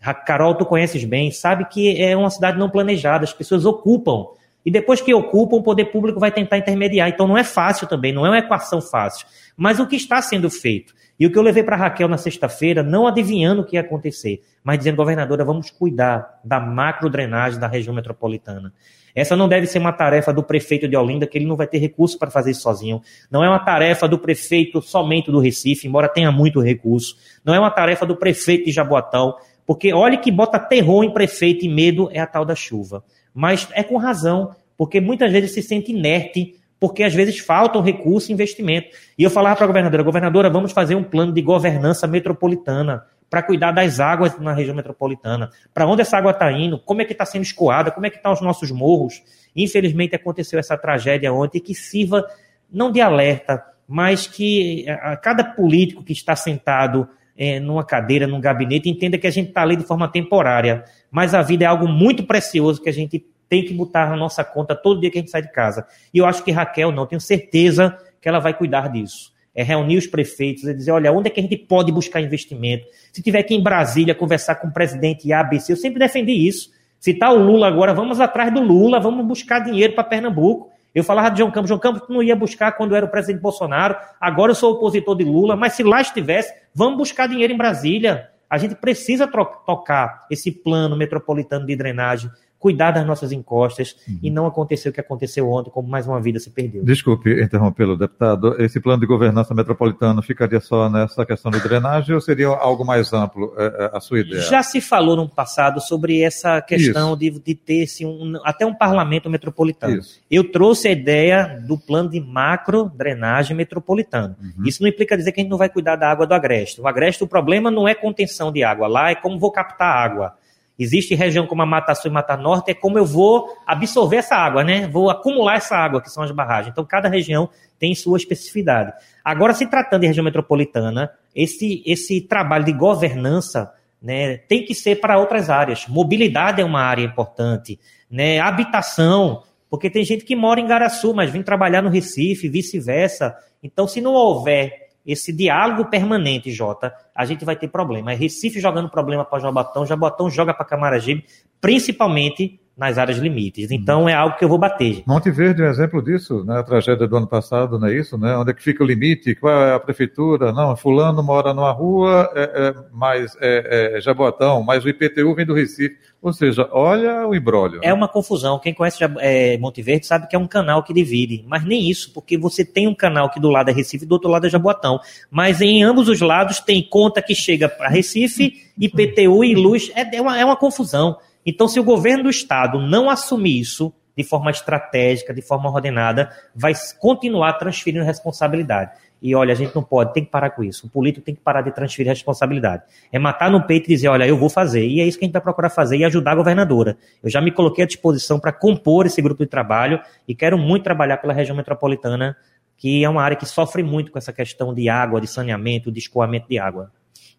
a 0.02 0.12
Carol, 0.12 0.54
tu 0.56 0.66
conheces 0.66 1.02
bem, 1.04 1.30
sabe 1.30 1.64
que 1.70 1.98
é 1.98 2.14
uma 2.14 2.28
cidade 2.28 2.58
não 2.58 2.68
planejada, 2.68 3.24
as 3.24 3.32
pessoas 3.32 3.64
ocupam. 3.64 4.26
E 4.62 4.70
depois 4.70 5.00
que 5.00 5.14
ocupam, 5.14 5.56
o 5.56 5.62
poder 5.62 5.86
público 5.86 6.20
vai 6.20 6.30
tentar 6.30 6.58
intermediar. 6.58 7.08
Então 7.08 7.26
não 7.26 7.38
é 7.38 7.42
fácil 7.42 7.86
também, 7.86 8.12
não 8.12 8.26
é 8.26 8.28
uma 8.28 8.38
equação 8.38 8.82
fácil. 8.82 9.26
Mas 9.56 9.80
o 9.80 9.86
que 9.86 9.96
está 9.96 10.20
sendo 10.20 10.50
feito? 10.50 10.92
E 11.18 11.26
o 11.26 11.32
que 11.32 11.38
eu 11.38 11.42
levei 11.42 11.62
para 11.62 11.76
Raquel 11.76 12.08
na 12.08 12.18
sexta-feira, 12.18 12.82
não 12.82 13.06
adivinhando 13.06 13.62
o 13.62 13.64
que 13.64 13.76
ia 13.76 13.80
acontecer, 13.80 14.42
mas 14.62 14.76
dizendo, 14.76 14.96
governadora, 14.96 15.46
vamos 15.46 15.70
cuidar 15.70 16.40
da 16.44 16.60
macrodrenagem 16.60 17.58
da 17.58 17.66
região 17.66 17.94
metropolitana. 17.94 18.70
Essa 19.16 19.34
não 19.34 19.48
deve 19.48 19.66
ser 19.66 19.78
uma 19.78 19.94
tarefa 19.94 20.30
do 20.30 20.42
prefeito 20.42 20.86
de 20.86 20.94
Olinda, 20.94 21.26
que 21.26 21.38
ele 21.38 21.46
não 21.46 21.56
vai 21.56 21.66
ter 21.66 21.78
recurso 21.78 22.18
para 22.18 22.30
fazer 22.30 22.50
isso 22.50 22.60
sozinho. 22.60 23.00
Não 23.30 23.42
é 23.42 23.48
uma 23.48 23.58
tarefa 23.58 24.06
do 24.06 24.18
prefeito 24.18 24.82
somente 24.82 25.30
do 25.30 25.40
Recife, 25.40 25.88
embora 25.88 26.06
tenha 26.06 26.30
muito 26.30 26.60
recurso. 26.60 27.16
Não 27.42 27.54
é 27.54 27.58
uma 27.58 27.70
tarefa 27.70 28.04
do 28.04 28.14
prefeito 28.14 28.66
de 28.66 28.72
Jaboatão, 28.72 29.34
porque 29.66 29.90
olha 29.90 30.18
que 30.18 30.30
bota 30.30 30.58
terror 30.58 31.02
em 31.02 31.10
prefeito 31.10 31.64
e 31.64 31.68
medo 31.68 32.10
é 32.12 32.20
a 32.20 32.26
tal 32.26 32.44
da 32.44 32.54
chuva. 32.54 33.02
Mas 33.34 33.66
é 33.72 33.82
com 33.82 33.96
razão, 33.96 34.54
porque 34.76 35.00
muitas 35.00 35.32
vezes 35.32 35.52
se 35.52 35.62
sente 35.62 35.92
inerte 35.92 36.54
porque 36.78 37.02
às 37.02 37.14
vezes 37.14 37.38
faltam 37.38 37.80
recursos 37.80 38.28
e 38.28 38.32
investimento. 38.34 38.88
E 39.18 39.22
eu 39.22 39.30
falava 39.30 39.56
para 39.56 39.64
a 39.64 39.66
governadora, 39.66 40.02
governadora, 40.02 40.50
vamos 40.50 40.72
fazer 40.72 40.94
um 40.94 41.02
plano 41.02 41.32
de 41.32 41.40
governança 41.40 42.06
metropolitana 42.06 43.02
para 43.28 43.42
cuidar 43.42 43.72
das 43.72 43.98
águas 44.00 44.38
na 44.38 44.52
região 44.52 44.74
metropolitana. 44.74 45.50
Para 45.74 45.86
onde 45.86 46.02
essa 46.02 46.16
água 46.16 46.30
está 46.30 46.50
indo? 46.52 46.78
Como 46.78 47.02
é 47.02 47.04
que 47.04 47.12
está 47.12 47.24
sendo 47.24 47.42
escoada? 47.42 47.90
Como 47.90 48.06
é 48.06 48.10
que 48.10 48.16
estão 48.16 48.32
tá 48.32 48.38
os 48.38 48.44
nossos 48.44 48.70
morros? 48.70 49.22
Infelizmente 49.54 50.14
aconteceu 50.14 50.58
essa 50.58 50.76
tragédia 50.76 51.32
ontem 51.32 51.60
que 51.60 51.74
sirva 51.74 52.24
não 52.70 52.90
de 52.90 53.00
alerta, 53.00 53.62
mas 53.88 54.26
que 54.26 54.88
a 54.88 55.16
cada 55.16 55.44
político 55.44 56.02
que 56.02 56.12
está 56.12 56.36
sentado 56.36 57.08
é, 57.36 57.60
numa 57.60 57.84
cadeira, 57.84 58.26
num 58.26 58.40
gabinete, 58.40 58.88
entenda 58.88 59.18
que 59.18 59.26
a 59.26 59.30
gente 59.30 59.48
está 59.48 59.62
ali 59.62 59.76
de 59.76 59.84
forma 59.84 60.08
temporária. 60.08 60.84
Mas 61.10 61.34
a 61.34 61.42
vida 61.42 61.64
é 61.64 61.66
algo 61.66 61.86
muito 61.86 62.24
precioso 62.24 62.82
que 62.82 62.88
a 62.88 62.92
gente 62.92 63.24
tem 63.48 63.64
que 63.64 63.74
botar 63.74 64.08
na 64.08 64.16
nossa 64.16 64.42
conta 64.42 64.74
todo 64.74 65.00
dia 65.00 65.10
que 65.10 65.18
a 65.18 65.20
gente 65.20 65.30
sai 65.30 65.42
de 65.42 65.52
casa. 65.52 65.86
E 66.12 66.18
eu 66.18 66.26
acho 66.26 66.42
que 66.42 66.50
Raquel, 66.50 66.90
não, 66.90 67.06
tenho 67.06 67.20
certeza 67.20 67.96
que 68.20 68.28
ela 68.28 68.38
vai 68.38 68.54
cuidar 68.54 68.88
disso 68.88 69.35
é 69.56 69.62
reunir 69.62 69.96
os 69.96 70.06
prefeitos 70.06 70.64
e 70.64 70.74
dizer, 70.74 70.90
olha, 70.90 71.10
onde 71.10 71.28
é 71.28 71.30
que 71.30 71.40
a 71.40 71.42
gente 71.42 71.56
pode 71.56 71.90
buscar 71.90 72.20
investimento? 72.20 72.86
Se 73.10 73.22
tiver 73.22 73.38
aqui 73.38 73.54
em 73.54 73.62
Brasília 73.62 74.14
conversar 74.14 74.56
com 74.56 74.68
o 74.68 74.72
presidente 74.72 75.32
ABC, 75.32 75.72
eu 75.72 75.76
sempre 75.76 75.98
defendi 75.98 76.32
isso. 76.32 76.70
Se 77.00 77.12
está 77.12 77.32
o 77.32 77.38
Lula 77.38 77.66
agora, 77.66 77.94
vamos 77.94 78.20
atrás 78.20 78.52
do 78.52 78.60
Lula, 78.60 79.00
vamos 79.00 79.24
buscar 79.26 79.60
dinheiro 79.60 79.94
para 79.94 80.04
Pernambuco. 80.04 80.70
Eu 80.94 81.02
falava 81.02 81.30
de 81.30 81.38
João 81.38 81.50
Campos, 81.50 81.68
João 81.68 81.80
Campos 81.80 82.08
não 82.08 82.22
ia 82.22 82.36
buscar 82.36 82.72
quando 82.72 82.94
era 82.94 83.06
o 83.06 83.08
presidente 83.08 83.40
Bolsonaro, 83.40 83.96
agora 84.20 84.50
eu 84.50 84.54
sou 84.54 84.74
opositor 84.74 85.16
de 85.16 85.24
Lula, 85.24 85.56
mas 85.56 85.72
se 85.72 85.82
lá 85.82 86.00
estivesse, 86.00 86.52
vamos 86.74 86.98
buscar 86.98 87.26
dinheiro 87.26 87.52
em 87.52 87.56
Brasília. 87.56 88.28
A 88.48 88.58
gente 88.58 88.74
precisa 88.74 89.26
tocar 89.26 90.26
esse 90.30 90.50
plano 90.50 90.96
metropolitano 90.96 91.66
de 91.66 91.74
drenagem 91.74 92.30
cuidar 92.66 92.90
das 92.90 93.06
nossas 93.06 93.30
encostas 93.30 93.94
uhum. 94.08 94.18
e 94.20 94.28
não 94.28 94.44
acontecer 94.44 94.88
o 94.88 94.92
que 94.92 94.98
aconteceu 94.98 95.48
ontem, 95.48 95.70
como 95.70 95.88
mais 95.88 96.04
uma 96.08 96.20
vida 96.20 96.40
se 96.40 96.50
perdeu. 96.50 96.84
Desculpe 96.84 97.40
interrompê-lo, 97.40 97.96
deputado. 97.96 98.60
Esse 98.60 98.80
plano 98.80 98.98
de 98.98 99.06
governança 99.06 99.54
metropolitana 99.54 100.20
ficaria 100.20 100.58
só 100.58 100.90
nessa 100.90 101.24
questão 101.24 101.52
de 101.52 101.60
drenagem 101.60 102.12
ou 102.12 102.20
seria 102.20 102.48
algo 102.48 102.84
mais 102.84 103.12
amplo 103.12 103.54
é, 103.56 103.66
é, 103.66 103.90
a 103.96 104.00
sua 104.00 104.18
ideia? 104.18 104.42
Já 104.42 104.64
se 104.64 104.80
falou 104.80 105.14
no 105.14 105.28
passado 105.28 105.80
sobre 105.80 106.20
essa 106.22 106.60
questão 106.60 107.16
de, 107.16 107.30
de, 107.38 107.54
ter 107.54 107.84
assim, 107.84 108.04
um, 108.04 108.32
até 108.44 108.66
um 108.66 108.74
parlamento 108.74 109.30
metropolitano. 109.30 109.98
Isso. 109.98 110.20
Eu 110.28 110.50
trouxe 110.50 110.88
a 110.88 110.90
ideia 110.90 111.62
do 111.68 111.78
plano 111.78 112.10
de 112.10 112.18
macro 112.18 112.90
drenagem 112.96 113.56
metropolitano. 113.56 114.34
Uhum. 114.42 114.66
Isso 114.66 114.82
não 114.82 114.88
implica 114.88 115.16
dizer 115.16 115.30
que 115.30 115.40
a 115.40 115.42
gente 115.44 115.52
não 115.52 115.58
vai 115.58 115.68
cuidar 115.68 115.94
da 115.94 116.10
água 116.10 116.26
do 116.26 116.34
agreste. 116.34 116.80
O 116.80 116.88
agreste, 116.88 117.22
o 117.22 117.28
problema 117.28 117.70
não 117.70 117.86
é 117.86 117.94
contenção 117.94 118.50
de 118.50 118.64
água 118.64 118.88
lá, 118.88 119.12
é 119.12 119.14
como 119.14 119.38
vou 119.38 119.52
captar 119.52 119.86
água. 119.86 120.34
Existe 120.78 121.14
região 121.14 121.46
como 121.46 121.62
a 121.62 121.66
Mata 121.66 121.94
Sul 121.94 122.10
e 122.10 122.14
Mata 122.14 122.36
Norte, 122.36 122.70
é 122.70 122.74
como 122.74 122.98
eu 122.98 123.06
vou 123.06 123.48
absorver 123.66 124.16
essa 124.16 124.36
água, 124.36 124.62
né? 124.62 124.86
Vou 124.86 125.08
acumular 125.08 125.56
essa 125.56 125.76
água, 125.76 126.02
que 126.02 126.10
são 126.10 126.22
as 126.22 126.30
barragens. 126.30 126.72
Então, 126.72 126.84
cada 126.84 127.08
região 127.08 127.48
tem 127.78 127.94
sua 127.94 128.18
especificidade. 128.18 128.92
Agora, 129.24 129.54
se 129.54 129.66
tratando 129.66 130.02
de 130.02 130.06
região 130.06 130.24
metropolitana, 130.24 131.10
esse, 131.34 131.82
esse 131.86 132.20
trabalho 132.20 132.64
de 132.64 132.72
governança 132.72 133.72
né, 134.00 134.36
tem 134.36 134.64
que 134.64 134.74
ser 134.74 135.00
para 135.00 135.18
outras 135.18 135.50
áreas. 135.50 135.86
Mobilidade 135.88 136.60
é 136.60 136.64
uma 136.64 136.80
área 136.80 137.02
importante, 137.02 137.78
né? 138.10 138.38
habitação, 138.38 139.42
porque 139.70 139.90
tem 139.90 140.04
gente 140.04 140.24
que 140.24 140.36
mora 140.36 140.60
em 140.60 140.66
Garaçu, 140.66 141.14
mas 141.14 141.30
vem 141.30 141.42
trabalhar 141.42 141.82
no 141.82 141.88
Recife, 141.90 142.48
vice-versa. 142.48 143.36
Então, 143.62 143.88
se 143.88 144.00
não 144.00 144.12
houver 144.12 144.85
esse 145.06 145.32
diálogo 145.32 145.84
permanente, 145.88 146.50
Jota, 146.50 146.92
a 147.14 147.24
gente 147.24 147.44
vai 147.44 147.54
ter 147.54 147.68
problema. 147.68 148.12
É 148.12 148.14
Recife 148.16 148.58
jogando 148.58 148.90
problema 148.90 149.24
para 149.24 149.38
Jabotão, 149.38 149.86
Jabotão 149.86 150.28
joga 150.28 150.52
para 150.52 150.64
Camaragibe, 150.64 151.24
principalmente 151.60 152.60
nas 152.76 152.98
áreas 152.98 153.18
limites. 153.18 153.70
Então 153.70 154.08
é 154.08 154.12
algo 154.12 154.36
que 154.36 154.44
eu 154.44 154.48
vou 154.48 154.58
bater. 154.58 155.02
Monte 155.06 155.30
Verde 155.30 155.62
é 155.62 155.66
um 155.66 155.70
exemplo 155.70 156.02
disso, 156.02 156.44
né? 156.44 156.58
A 156.58 156.62
tragédia 156.62 157.08
do 157.08 157.16
ano 157.16 157.26
passado, 157.26 157.78
não 157.78 157.88
é 157.88 157.94
isso, 157.94 158.18
né? 158.18 158.36
Onde 158.36 158.50
é 158.50 158.54
que 158.54 158.62
fica 158.62 158.84
o 158.84 158.86
limite? 158.86 159.34
Qual 159.34 159.52
é 159.52 159.74
a 159.74 159.80
prefeitura? 159.80 160.52
Não, 160.52 160.76
fulano 160.76 161.22
mora 161.22 161.54
numa 161.54 161.72
rua, 161.72 162.30
é, 162.34 162.42
é, 162.42 162.74
mas 162.92 163.34
é, 163.40 163.96
é 163.96 164.00
Jabotão, 164.00 164.62
mas 164.62 164.84
o 164.84 164.88
IPTU 164.88 165.34
vem 165.34 165.46
do 165.46 165.54
Recife. 165.54 165.96
Ou 166.20 166.32
seja, 166.32 166.68
olha 166.72 167.26
o 167.26 167.34
embrólio. 167.34 167.80
É 167.82 167.88
né? 167.88 167.94
uma 167.94 168.08
confusão. 168.08 168.58
Quem 168.58 168.74
conhece 168.74 168.98
é, 169.20 169.56
Monte 169.58 169.80
Verde 169.80 170.06
sabe 170.06 170.26
que 170.28 170.36
é 170.36 170.38
um 170.38 170.46
canal 170.46 170.82
que 170.82 170.92
divide, 170.92 171.44
mas 171.46 171.64
nem 171.64 171.88
isso, 171.88 172.12
porque 172.12 172.36
você 172.36 172.64
tem 172.64 172.88
um 172.88 172.94
canal 172.94 173.30
que 173.30 173.40
do 173.40 173.48
lado 173.48 173.70
é 173.70 173.72
Recife 173.72 174.04
e 174.04 174.08
do 174.08 174.12
outro 174.12 174.28
lado 174.28 174.46
é 174.46 174.50
Jaboatão. 174.50 174.98
Mas 175.30 175.62
em 175.62 175.82
ambos 175.82 176.08
os 176.08 176.20
lados 176.20 176.60
tem 176.60 176.82
conta 176.82 177.22
que 177.22 177.34
chega 177.34 177.68
para 177.68 177.88
Recife, 177.88 178.52
IPTU 178.78 179.44
e 179.44 179.54
luz. 179.54 179.90
É, 179.94 180.16
é, 180.16 180.20
uma, 180.20 180.38
é 180.38 180.44
uma 180.44 180.56
confusão. 180.56 181.16
Então, 181.46 181.68
se 181.68 181.78
o 181.78 181.84
governo 181.84 182.24
do 182.24 182.30
Estado 182.30 182.80
não 182.80 183.08
assumir 183.08 183.60
isso 183.60 183.94
de 184.16 184.24
forma 184.24 184.50
estratégica, 184.50 185.32
de 185.32 185.42
forma 185.42 185.70
ordenada, 185.70 186.30
vai 186.54 186.72
continuar 186.98 187.52
transferindo 187.54 188.04
responsabilidade. 188.04 188.92
E 189.20 189.34
olha, 189.34 189.52
a 189.52 189.54
gente 189.54 189.74
não 189.74 189.82
pode, 189.82 190.12
tem 190.12 190.24
que 190.24 190.30
parar 190.30 190.50
com 190.50 190.62
isso. 190.62 190.86
O 190.86 190.90
político 190.90 191.24
tem 191.24 191.34
que 191.34 191.40
parar 191.40 191.62
de 191.62 191.72
transferir 191.72 192.10
responsabilidade. 192.10 192.82
É 193.12 193.18
matar 193.18 193.50
no 193.50 193.66
peito 193.66 193.86
e 193.86 193.94
dizer, 193.94 194.08
olha, 194.08 194.26
eu 194.26 194.36
vou 194.36 194.48
fazer. 194.48 194.86
E 194.86 195.00
é 195.00 195.06
isso 195.06 195.18
que 195.18 195.24
a 195.24 195.26
gente 195.26 195.32
vai 195.32 195.42
procurar 195.42 195.70
fazer 195.70 195.96
e 195.96 196.04
ajudar 196.04 196.32
a 196.32 196.36
governadora. 196.36 196.96
Eu 197.22 197.30
já 197.30 197.40
me 197.40 197.50
coloquei 197.50 197.84
à 197.84 197.86
disposição 197.86 198.38
para 198.38 198.52
compor 198.52 199.06
esse 199.06 199.20
grupo 199.22 199.42
de 199.42 199.48
trabalho 199.48 200.00
e 200.28 200.34
quero 200.34 200.58
muito 200.58 200.84
trabalhar 200.84 201.16
pela 201.18 201.32
região 201.32 201.56
metropolitana, 201.56 202.36
que 202.76 203.04
é 203.04 203.08
uma 203.08 203.22
área 203.22 203.36
que 203.36 203.46
sofre 203.46 203.82
muito 203.82 204.12
com 204.12 204.18
essa 204.18 204.32
questão 204.32 204.74
de 204.74 204.88
água, 204.88 205.20
de 205.20 205.26
saneamento, 205.26 205.90
de 205.90 205.98
escoamento 205.98 206.48
de 206.48 206.58
água. 206.58 206.92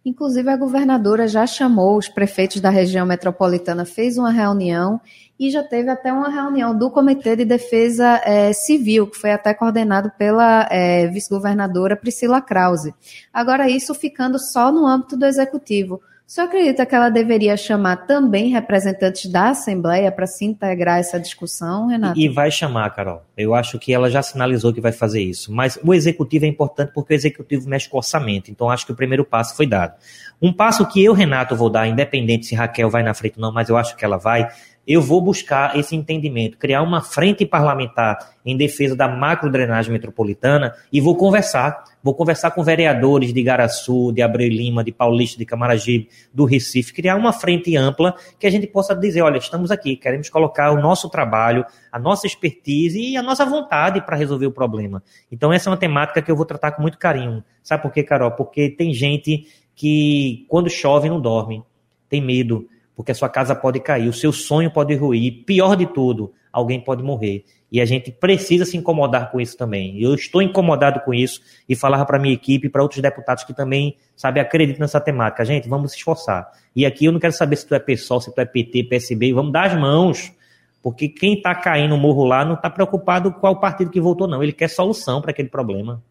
Inclusive, 0.08 0.50
a 0.50 0.56
governadora 0.56 1.28
já 1.28 1.46
chamou 1.46 1.98
os 1.98 2.08
prefeitos 2.08 2.62
da 2.62 2.70
região 2.70 3.06
metropolitana, 3.06 3.84
fez 3.84 4.17
uma 4.17 4.32
reunião 4.32 5.02
e 5.38 5.52
já 5.52 5.62
teve 5.62 5.89
até 5.89 6.13
uma 6.13 6.30
reunião 6.30 6.74
do 6.74 6.89
Comitê 6.89 7.36
de 7.36 7.43
Defesa 7.43 8.22
é, 8.24 8.54
Civil, 8.54 9.08
que 9.08 9.17
foi 9.17 9.34
até 9.34 9.54
coordenado 9.54 10.10
pela 10.17 10.65
é, 10.72 11.08
vice-governadora 11.08 11.98
Priscila 11.98 12.39
Krause. 12.39 12.96
Agora, 13.34 13.70
isso 13.70 13.93
ficando 13.93 14.39
só 14.39 14.72
no 14.72 14.88
âmbito 14.88 15.17
do 15.17 15.26
executivo. 15.26 16.02
Senhor 16.27 16.47
acredita 16.47 16.85
que 16.85 16.93
ela 16.93 17.09
deveria 17.09 17.55
chamar 17.55 18.05
também 18.05 18.49
representantes 18.49 19.31
da 19.31 19.51
Assembleia 19.51 20.11
para 20.11 20.27
se 20.27 20.43
integrar 20.43 20.99
essa 20.99 21.17
discussão, 21.17 21.87
Renato? 21.87 22.19
E 22.19 22.27
vai 22.27 22.51
chamar, 22.51 22.89
Carol. 22.89 23.23
Eu 23.37 23.55
acho 23.55 23.79
que 23.79 23.93
ela 23.93 24.09
já 24.09 24.21
sinalizou 24.21 24.73
que 24.73 24.81
vai 24.81 24.91
fazer 24.91 25.21
isso. 25.21 25.53
Mas 25.53 25.79
o 25.81 25.93
executivo 25.93 26.43
é 26.43 26.49
importante 26.49 26.91
porque 26.93 27.13
o 27.13 27.15
executivo 27.15 27.69
mexe 27.69 27.87
com 27.87 27.95
o 27.95 27.99
orçamento. 27.99 28.51
Então 28.51 28.69
acho 28.69 28.85
que 28.85 28.91
o 28.91 28.95
primeiro 28.95 29.23
passo 29.23 29.55
foi 29.55 29.65
dado. 29.65 29.93
Um 30.41 30.51
passo 30.51 30.85
que 30.85 31.01
eu, 31.01 31.13
Renato, 31.13 31.55
vou 31.55 31.69
dar, 31.69 31.87
independente 31.87 32.47
se 32.47 32.55
Raquel 32.55 32.89
vai 32.89 33.03
na 33.03 33.13
frente 33.13 33.35
ou 33.37 33.41
não, 33.41 33.53
mas 33.53 33.69
eu 33.69 33.77
acho 33.77 33.95
que 33.95 34.03
ela 34.03 34.17
vai, 34.17 34.49
eu 34.88 35.02
vou 35.02 35.19
buscar 35.19 35.78
esse 35.78 35.95
entendimento, 35.97 36.58
criar 36.58 36.82
uma 36.82 37.02
frente 37.02 37.45
parlamentar 37.45 38.17
em 38.45 38.56
defesa 38.56 38.95
da 38.95 39.06
macro 39.06 39.52
drenagem 39.52 39.91
metropolitana 39.91 40.73
e 40.93 41.02
vou 41.02 41.17
conversar. 41.17 41.84
Vou 42.02 42.15
conversar 42.15 42.52
com 42.52 42.63
vereadores 42.63 43.34
de 43.34 43.43
Garaçu, 43.43 44.13
de 44.13 44.21
Abreu 44.21 44.47
Lima, 44.47 44.82
de 44.86 44.93
Paulista, 44.93 45.38
de 45.38 45.45
Camaragibe, 45.45 46.08
do 46.34 46.45
Recife, 46.45 46.93
criar 46.93 47.17
uma 47.17 47.34
frente 47.34 47.76
ampla 47.76 48.15
que 48.39 48.47
a 48.47 48.50
gente 48.50 48.65
possa 48.65 48.95
dizer, 48.95 49.21
olha, 49.23 49.38
estamos 49.38 49.71
aqui, 49.71 49.97
queremos 49.97 50.30
colocar 50.30 50.71
o 50.71 50.82
nosso 50.82 51.10
trabalho, 51.10 51.65
a 51.91 52.00
nossa 52.00 52.26
expertise 52.26 52.97
e 52.97 53.17
a 53.17 53.21
nossa 53.21 53.45
vontade 53.45 54.00
para 54.00 54.15
resolver 54.15 54.45
o 54.45 54.52
problema. 54.52 55.04
Então 55.30 55.52
essa 55.52 55.69
é 55.69 55.71
uma 55.71 55.78
temática 55.78 56.21
que 56.21 56.32
eu 56.32 56.36
vou 56.38 56.45
tratar 56.45 56.71
com 56.71 56.82
muito 56.82 56.97
carinho. 56.97 57.43
Sabe 57.62 57.84
por 57.84 57.91
quê, 57.91 58.04
Carol? 58.04 58.32
Porque 58.32 58.69
tem 58.69 58.93
gente 58.93 59.47
que 59.76 60.45
quando 60.47 60.69
chove 60.69 61.10
não 61.10 61.19
dorme, 61.19 61.62
tem 62.08 62.21
medo 62.21 62.69
porque 62.97 63.12
a 63.12 63.15
sua 63.15 63.29
casa 63.29 63.53
pode 63.53 63.79
cair, 63.79 64.10
o 64.10 64.13
seu 64.13 64.31
sonho 64.31 64.71
pode 64.71 64.95
ruir, 64.95 65.43
pior 65.45 65.75
de 65.75 65.86
tudo, 65.86 66.33
alguém 66.51 66.81
pode 66.81 67.03
morrer. 67.03 67.45
E 67.71 67.79
a 67.79 67.86
gente 67.86 68.12
precisa 68.12 68.65
se 68.65 68.75
incomodar 68.75 69.29
com 69.29 69.39
isso 69.39 69.55
também. 69.55 70.01
Eu 70.01 70.15
estou 70.15 70.41
incomodado 70.41 71.01
com 71.01 71.13
isso 71.13 71.39
e 71.69 71.75
falava 71.75 72.07
para 72.07 72.17
minha 72.17 72.33
equipe 72.33 72.69
para 72.69 72.81
outros 72.81 72.99
deputados 72.99 73.43
que 73.43 73.53
também, 73.53 73.95
sabe, 74.15 74.39
acreditam 74.39 74.79
nessa 74.81 74.99
temática. 74.99 75.45
Gente, 75.45 75.69
vamos 75.69 75.91
se 75.91 75.97
esforçar. 75.97 76.49
E 76.75 76.88
aqui 76.88 77.05
eu 77.05 77.12
não 77.12 77.19
quero 77.19 77.33
saber 77.33 77.57
se 77.57 77.67
tu 77.67 77.75
é 77.75 77.79
PSOL, 77.79 78.19
se 78.19 78.33
tu 78.33 78.41
é 78.41 78.45
PT, 78.45 78.86
PSB, 78.86 79.31
vamos 79.31 79.51
dar 79.51 79.67
as 79.67 79.79
mãos. 79.79 80.33
Porque 80.81 81.07
quem 81.07 81.36
está 81.36 81.53
caindo 81.53 81.89
no 81.89 81.97
morro 81.97 82.23
lá 82.23 82.43
não 82.43 82.55
está 82.55 82.69
preocupado 82.69 83.31
com 83.31 83.39
qual 83.41 83.60
partido 83.60 83.91
que 83.91 84.01
votou, 84.01 84.27
não. 84.27 84.41
Ele 84.41 84.53
quer 84.53 84.69
solução 84.69 85.21
para 85.21 85.29
aquele 85.29 85.49
problema. 85.49 86.01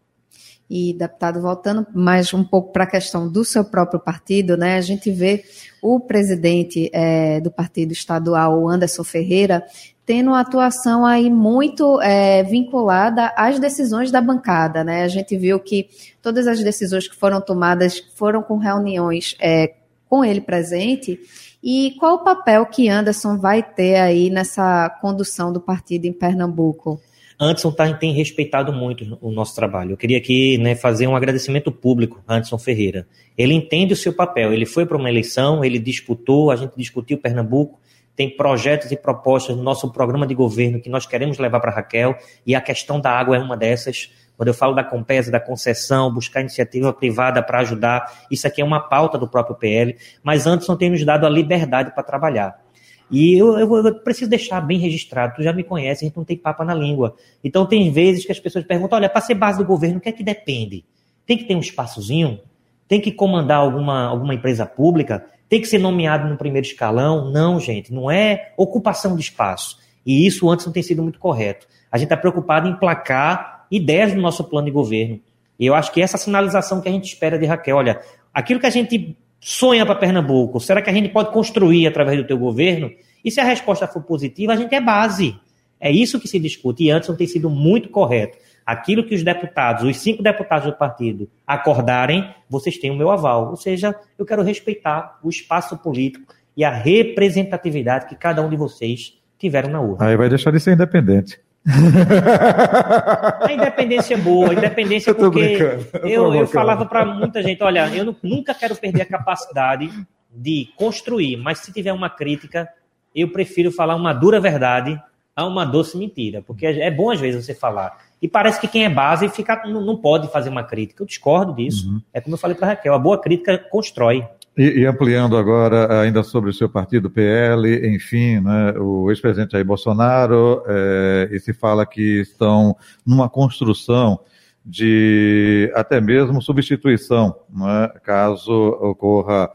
E, 0.69 0.93
deputado, 0.93 1.41
voltando 1.41 1.87
mais 1.93 2.33
um 2.33 2.43
pouco 2.43 2.73
para 2.73 2.83
a 2.83 2.89
questão 2.89 3.31
do 3.31 3.45
seu 3.45 3.63
próprio 3.63 3.99
partido, 3.99 4.57
né? 4.57 4.75
A 4.75 4.81
gente 4.81 5.09
vê 5.09 5.45
o 5.81 5.99
presidente 5.99 6.89
é, 6.91 7.39
do 7.39 7.49
partido 7.49 7.93
estadual, 7.93 8.67
Anderson 8.67 9.03
Ferreira, 9.03 9.63
tendo 10.05 10.31
uma 10.31 10.41
atuação 10.41 11.05
aí 11.05 11.29
muito 11.29 12.01
é, 12.01 12.43
vinculada 12.43 13.33
às 13.37 13.59
decisões 13.59 14.11
da 14.11 14.19
bancada, 14.19 14.83
né? 14.83 15.03
A 15.03 15.07
gente 15.07 15.37
viu 15.37 15.57
que 15.59 15.89
todas 16.21 16.47
as 16.47 16.61
decisões 16.61 17.07
que 17.07 17.15
foram 17.15 17.39
tomadas 17.39 17.99
foram 18.15 18.43
com 18.43 18.57
reuniões 18.57 19.37
é, 19.39 19.73
com 20.09 20.23
ele 20.23 20.41
presente. 20.41 21.19
E 21.63 21.95
qual 21.99 22.15
o 22.15 22.23
papel 22.23 22.65
que 22.65 22.89
Anderson 22.89 23.37
vai 23.37 23.63
ter 23.63 23.95
aí 23.95 24.29
nessa 24.29 24.89
condução 25.01 25.51
do 25.51 25.59
partido 25.59 26.05
em 26.05 26.13
Pernambuco? 26.13 27.01
Anderson 27.39 27.71
tá, 27.71 27.93
tem 27.93 28.11
respeitado 28.13 28.73
muito 28.73 29.17
o 29.21 29.31
nosso 29.31 29.55
trabalho. 29.55 29.91
Eu 29.91 29.97
queria 29.97 30.17
aqui 30.17 30.57
né, 30.57 30.75
fazer 30.75 31.05
um 31.05 31.15
agradecimento 31.15 31.71
público 31.71 32.23
a 32.27 32.35
Anderson 32.35 32.57
Ferreira. 32.57 33.07
Ele 33.37 33.53
entende 33.53 33.93
o 33.93 33.95
seu 33.95 34.11
papel. 34.11 34.51
Ele 34.51 34.65
foi 34.65 34.85
para 34.85 34.97
uma 34.97 35.09
eleição, 35.09 35.63
ele 35.63 35.77
disputou, 35.77 36.49
a 36.49 36.55
gente 36.55 36.73
discutiu 36.75 37.17
Pernambuco, 37.19 37.79
tem 38.15 38.35
projetos 38.35 38.91
e 38.91 38.97
propostas 38.97 39.55
no 39.55 39.61
nosso 39.61 39.91
programa 39.91 40.25
de 40.25 40.33
governo 40.33 40.81
que 40.81 40.89
nós 40.89 41.05
queremos 41.05 41.37
levar 41.37 41.59
para 41.59 41.71
Raquel, 41.71 42.17
e 42.43 42.55
a 42.55 42.61
questão 42.61 42.99
da 42.99 43.11
água 43.11 43.35
é 43.37 43.39
uma 43.39 43.55
dessas. 43.55 44.11
Quando 44.35 44.47
eu 44.47 44.53
falo 44.55 44.73
da 44.73 44.83
Compesa, 44.83 45.31
da 45.31 45.39
concessão, 45.39 46.11
buscar 46.11 46.41
iniciativa 46.41 46.91
privada 46.91 47.43
para 47.43 47.59
ajudar, 47.59 48.25
isso 48.31 48.47
aqui 48.47 48.61
é 48.61 48.65
uma 48.65 48.79
pauta 48.79 49.17
do 49.19 49.27
próprio 49.27 49.55
PL, 49.55 49.95
mas 50.23 50.47
Anderson 50.47 50.75
tem 50.75 50.89
nos 50.89 51.05
dado 51.05 51.27
a 51.27 51.29
liberdade 51.29 51.93
para 51.93 52.01
trabalhar. 52.01 52.66
E 53.09 53.37
eu, 53.37 53.57
eu, 53.57 53.85
eu, 53.85 53.95
preciso 53.99 54.29
deixar 54.29 54.59
bem 54.59 54.77
registrado, 54.77 55.35
tu 55.35 55.43
já 55.43 55.53
me 55.53 55.63
conhece, 55.63 56.03
a 56.03 56.07
gente 56.07 56.17
não 56.17 56.25
tem 56.25 56.35
papa 56.35 56.65
na 56.65 56.73
língua. 56.73 57.15
Então 57.43 57.65
tem 57.65 57.89
vezes 57.91 58.25
que 58.25 58.31
as 58.31 58.39
pessoas 58.39 58.65
perguntam, 58.65 58.97
olha, 58.97 59.09
para 59.09 59.21
ser 59.21 59.35
base 59.35 59.57
do 59.57 59.65
governo, 59.65 59.97
o 59.97 60.01
que 60.01 60.09
é 60.09 60.11
que 60.11 60.23
depende? 60.23 60.83
Tem 61.25 61.37
que 61.37 61.45
ter 61.45 61.55
um 61.55 61.59
espaçozinho? 61.59 62.39
Tem 62.87 62.99
que 62.99 63.11
comandar 63.11 63.59
alguma, 63.59 64.05
alguma 64.07 64.33
empresa 64.33 64.65
pública? 64.65 65.25
Tem 65.47 65.61
que 65.61 65.67
ser 65.67 65.77
nomeado 65.77 66.27
no 66.27 66.37
primeiro 66.37 66.67
escalão? 66.67 67.31
Não, 67.31 67.59
gente, 67.59 67.93
não 67.93 68.11
é 68.11 68.53
ocupação 68.57 69.15
de 69.15 69.21
espaço. 69.21 69.77
E 70.05 70.25
isso 70.25 70.49
antes 70.49 70.65
não 70.65 70.73
tem 70.73 70.83
sido 70.83 71.01
muito 71.01 71.19
correto. 71.19 71.67
A 71.91 71.97
gente 71.97 72.07
está 72.07 72.17
preocupado 72.17 72.67
em 72.67 72.75
placar 72.75 73.65
ideias 73.71 74.13
do 74.13 74.21
nosso 74.21 74.43
plano 74.43 74.65
de 74.65 74.71
governo. 74.71 75.19
E 75.59 75.65
eu 75.65 75.73
acho 75.73 75.91
que 75.91 76.01
essa 76.01 76.17
sinalização 76.17 76.81
que 76.81 76.89
a 76.89 76.91
gente 76.91 77.05
espera 77.05 77.39
de 77.39 77.45
Raquel, 77.45 77.77
olha, 77.77 78.01
aquilo 78.33 78.59
que 78.59 78.65
a 78.65 78.69
gente 78.69 79.17
sonha 79.39 79.85
para 79.85 79.95
Pernambuco? 79.95 80.59
Será 80.59 80.81
que 80.81 80.89
a 80.89 80.93
gente 80.93 81.09
pode 81.09 81.31
construir 81.31 81.87
através 81.87 82.17
do 82.17 82.27
teu 82.27 82.37
governo? 82.37 82.91
E 83.23 83.31
se 83.31 83.39
a 83.39 83.43
resposta 83.43 83.87
for 83.87 84.01
positiva, 84.03 84.53
a 84.53 84.55
gente 84.55 84.73
é 84.73 84.81
base. 84.81 85.35
É 85.79 85.91
isso 85.91 86.19
que 86.19 86.27
se 86.27 86.39
discute. 86.39 86.83
E 86.83 86.91
antes 86.91 87.09
não 87.09 87.15
tem 87.15 87.27
sido 87.27 87.49
muito 87.49 87.89
correto. 87.89 88.37
Aquilo 88.65 89.03
que 89.05 89.15
os 89.15 89.23
deputados, 89.23 89.83
os 89.83 89.97
cinco 89.97 90.21
deputados 90.21 90.67
do 90.67 90.77
partido, 90.77 91.29
acordarem, 91.45 92.29
vocês 92.49 92.77
têm 92.77 92.91
o 92.91 92.95
meu 92.95 93.09
aval. 93.09 93.49
Ou 93.49 93.55
seja, 93.55 93.95
eu 94.17 94.25
quero 94.25 94.43
respeitar 94.43 95.19
o 95.23 95.29
espaço 95.29 95.77
político 95.77 96.33
e 96.55 96.63
a 96.63 96.71
representatividade 96.71 98.07
que 98.07 98.15
cada 98.15 98.41
um 98.41 98.49
de 98.49 98.55
vocês 98.55 99.13
tiveram 99.37 99.69
na 99.69 99.79
urna. 99.79 100.05
Aí 100.05 100.17
vai 100.17 100.27
deixar 100.27 100.51
de 100.51 100.59
ser 100.59 100.73
independente. 100.73 101.39
A 101.65 103.51
independência 103.51 104.15
é 104.15 104.17
boa, 104.17 104.51
a 104.51 104.53
independência 104.53 105.13
porque 105.15 105.57
eu, 106.03 106.33
eu 106.33 106.47
falava 106.47 106.85
para 106.85 107.05
muita 107.05 107.43
gente, 107.43 107.61
olha, 107.63 107.87
eu 107.95 108.15
nunca 108.23 108.53
quero 108.53 108.75
perder 108.75 109.01
a 109.01 109.05
capacidade 109.05 109.89
de 110.31 110.69
construir, 110.75 111.37
mas 111.37 111.59
se 111.59 111.73
tiver 111.73 111.91
uma 111.91 112.09
crítica, 112.09 112.69
eu 113.13 113.29
prefiro 113.31 113.71
falar 113.71 113.95
uma 113.95 114.13
dura 114.13 114.39
verdade 114.39 115.01
a 115.35 115.45
uma 115.45 115.65
doce 115.65 115.97
mentira, 115.97 116.41
porque 116.41 116.65
é 116.65 116.89
bom 116.89 117.11
às 117.11 117.19
vezes 117.19 117.45
você 117.45 117.53
falar. 117.53 117.97
E 118.21 118.27
parece 118.27 118.59
que 118.59 118.67
quem 118.67 118.85
é 118.85 118.89
base 118.89 119.29
fica, 119.29 119.61
não, 119.65 119.81
não 119.81 119.95
pode 119.95 120.31
fazer 120.31 120.49
uma 120.49 120.63
crítica. 120.63 121.03
Eu 121.03 121.07
discordo 121.07 121.53
disso. 121.53 121.87
Uhum. 121.87 122.01
É 122.11 122.19
como 122.19 122.33
eu 122.33 122.39
falei 122.39 122.57
para 122.57 122.69
Raquel, 122.69 122.93
a 122.95 122.99
boa 122.99 123.21
crítica 123.21 123.57
constrói. 123.69 124.27
E, 124.57 124.79
e, 124.79 124.85
ampliando 124.87 125.37
agora, 125.37 126.01
ainda 126.01 126.23
sobre 126.23 126.49
o 126.49 126.53
seu 126.53 126.67
partido, 126.67 127.11
PL, 127.11 127.95
enfim, 127.95 128.39
né, 128.39 128.73
o 128.79 129.11
ex-presidente 129.11 129.51
Jair 129.51 129.63
Bolsonaro, 129.63 130.63
é, 130.65 131.29
e 131.31 131.39
se 131.39 131.53
fala 131.53 131.85
que 131.85 132.21
estão 132.21 132.75
numa 133.05 133.29
construção 133.29 134.19
de 134.65 135.71
até 135.75 136.01
mesmo 136.01 136.41
substituição, 136.41 137.35
né, 137.53 137.91
caso 138.03 138.51
ocorra 138.51 139.49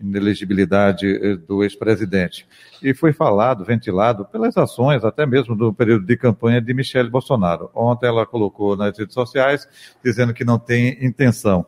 inelegibilidade 0.00 1.06
eh, 1.06 1.36
do 1.36 1.62
ex-presidente. 1.62 2.46
E 2.82 2.92
foi 2.92 3.12
falado, 3.12 3.64
ventilado, 3.64 4.24
pelas 4.24 4.56
ações, 4.56 5.04
até 5.04 5.24
mesmo 5.24 5.56
do 5.56 5.72
período 5.72 6.04
de 6.04 6.16
campanha 6.16 6.60
de 6.60 6.74
Michele 6.74 7.08
Bolsonaro. 7.08 7.70
Ontem 7.74 8.06
ela 8.06 8.26
colocou 8.26 8.76
nas 8.76 8.98
redes 8.98 9.14
sociais 9.14 9.66
dizendo 10.04 10.34
que 10.34 10.44
não 10.44 10.58
tem 10.58 10.98
intenção. 11.04 11.64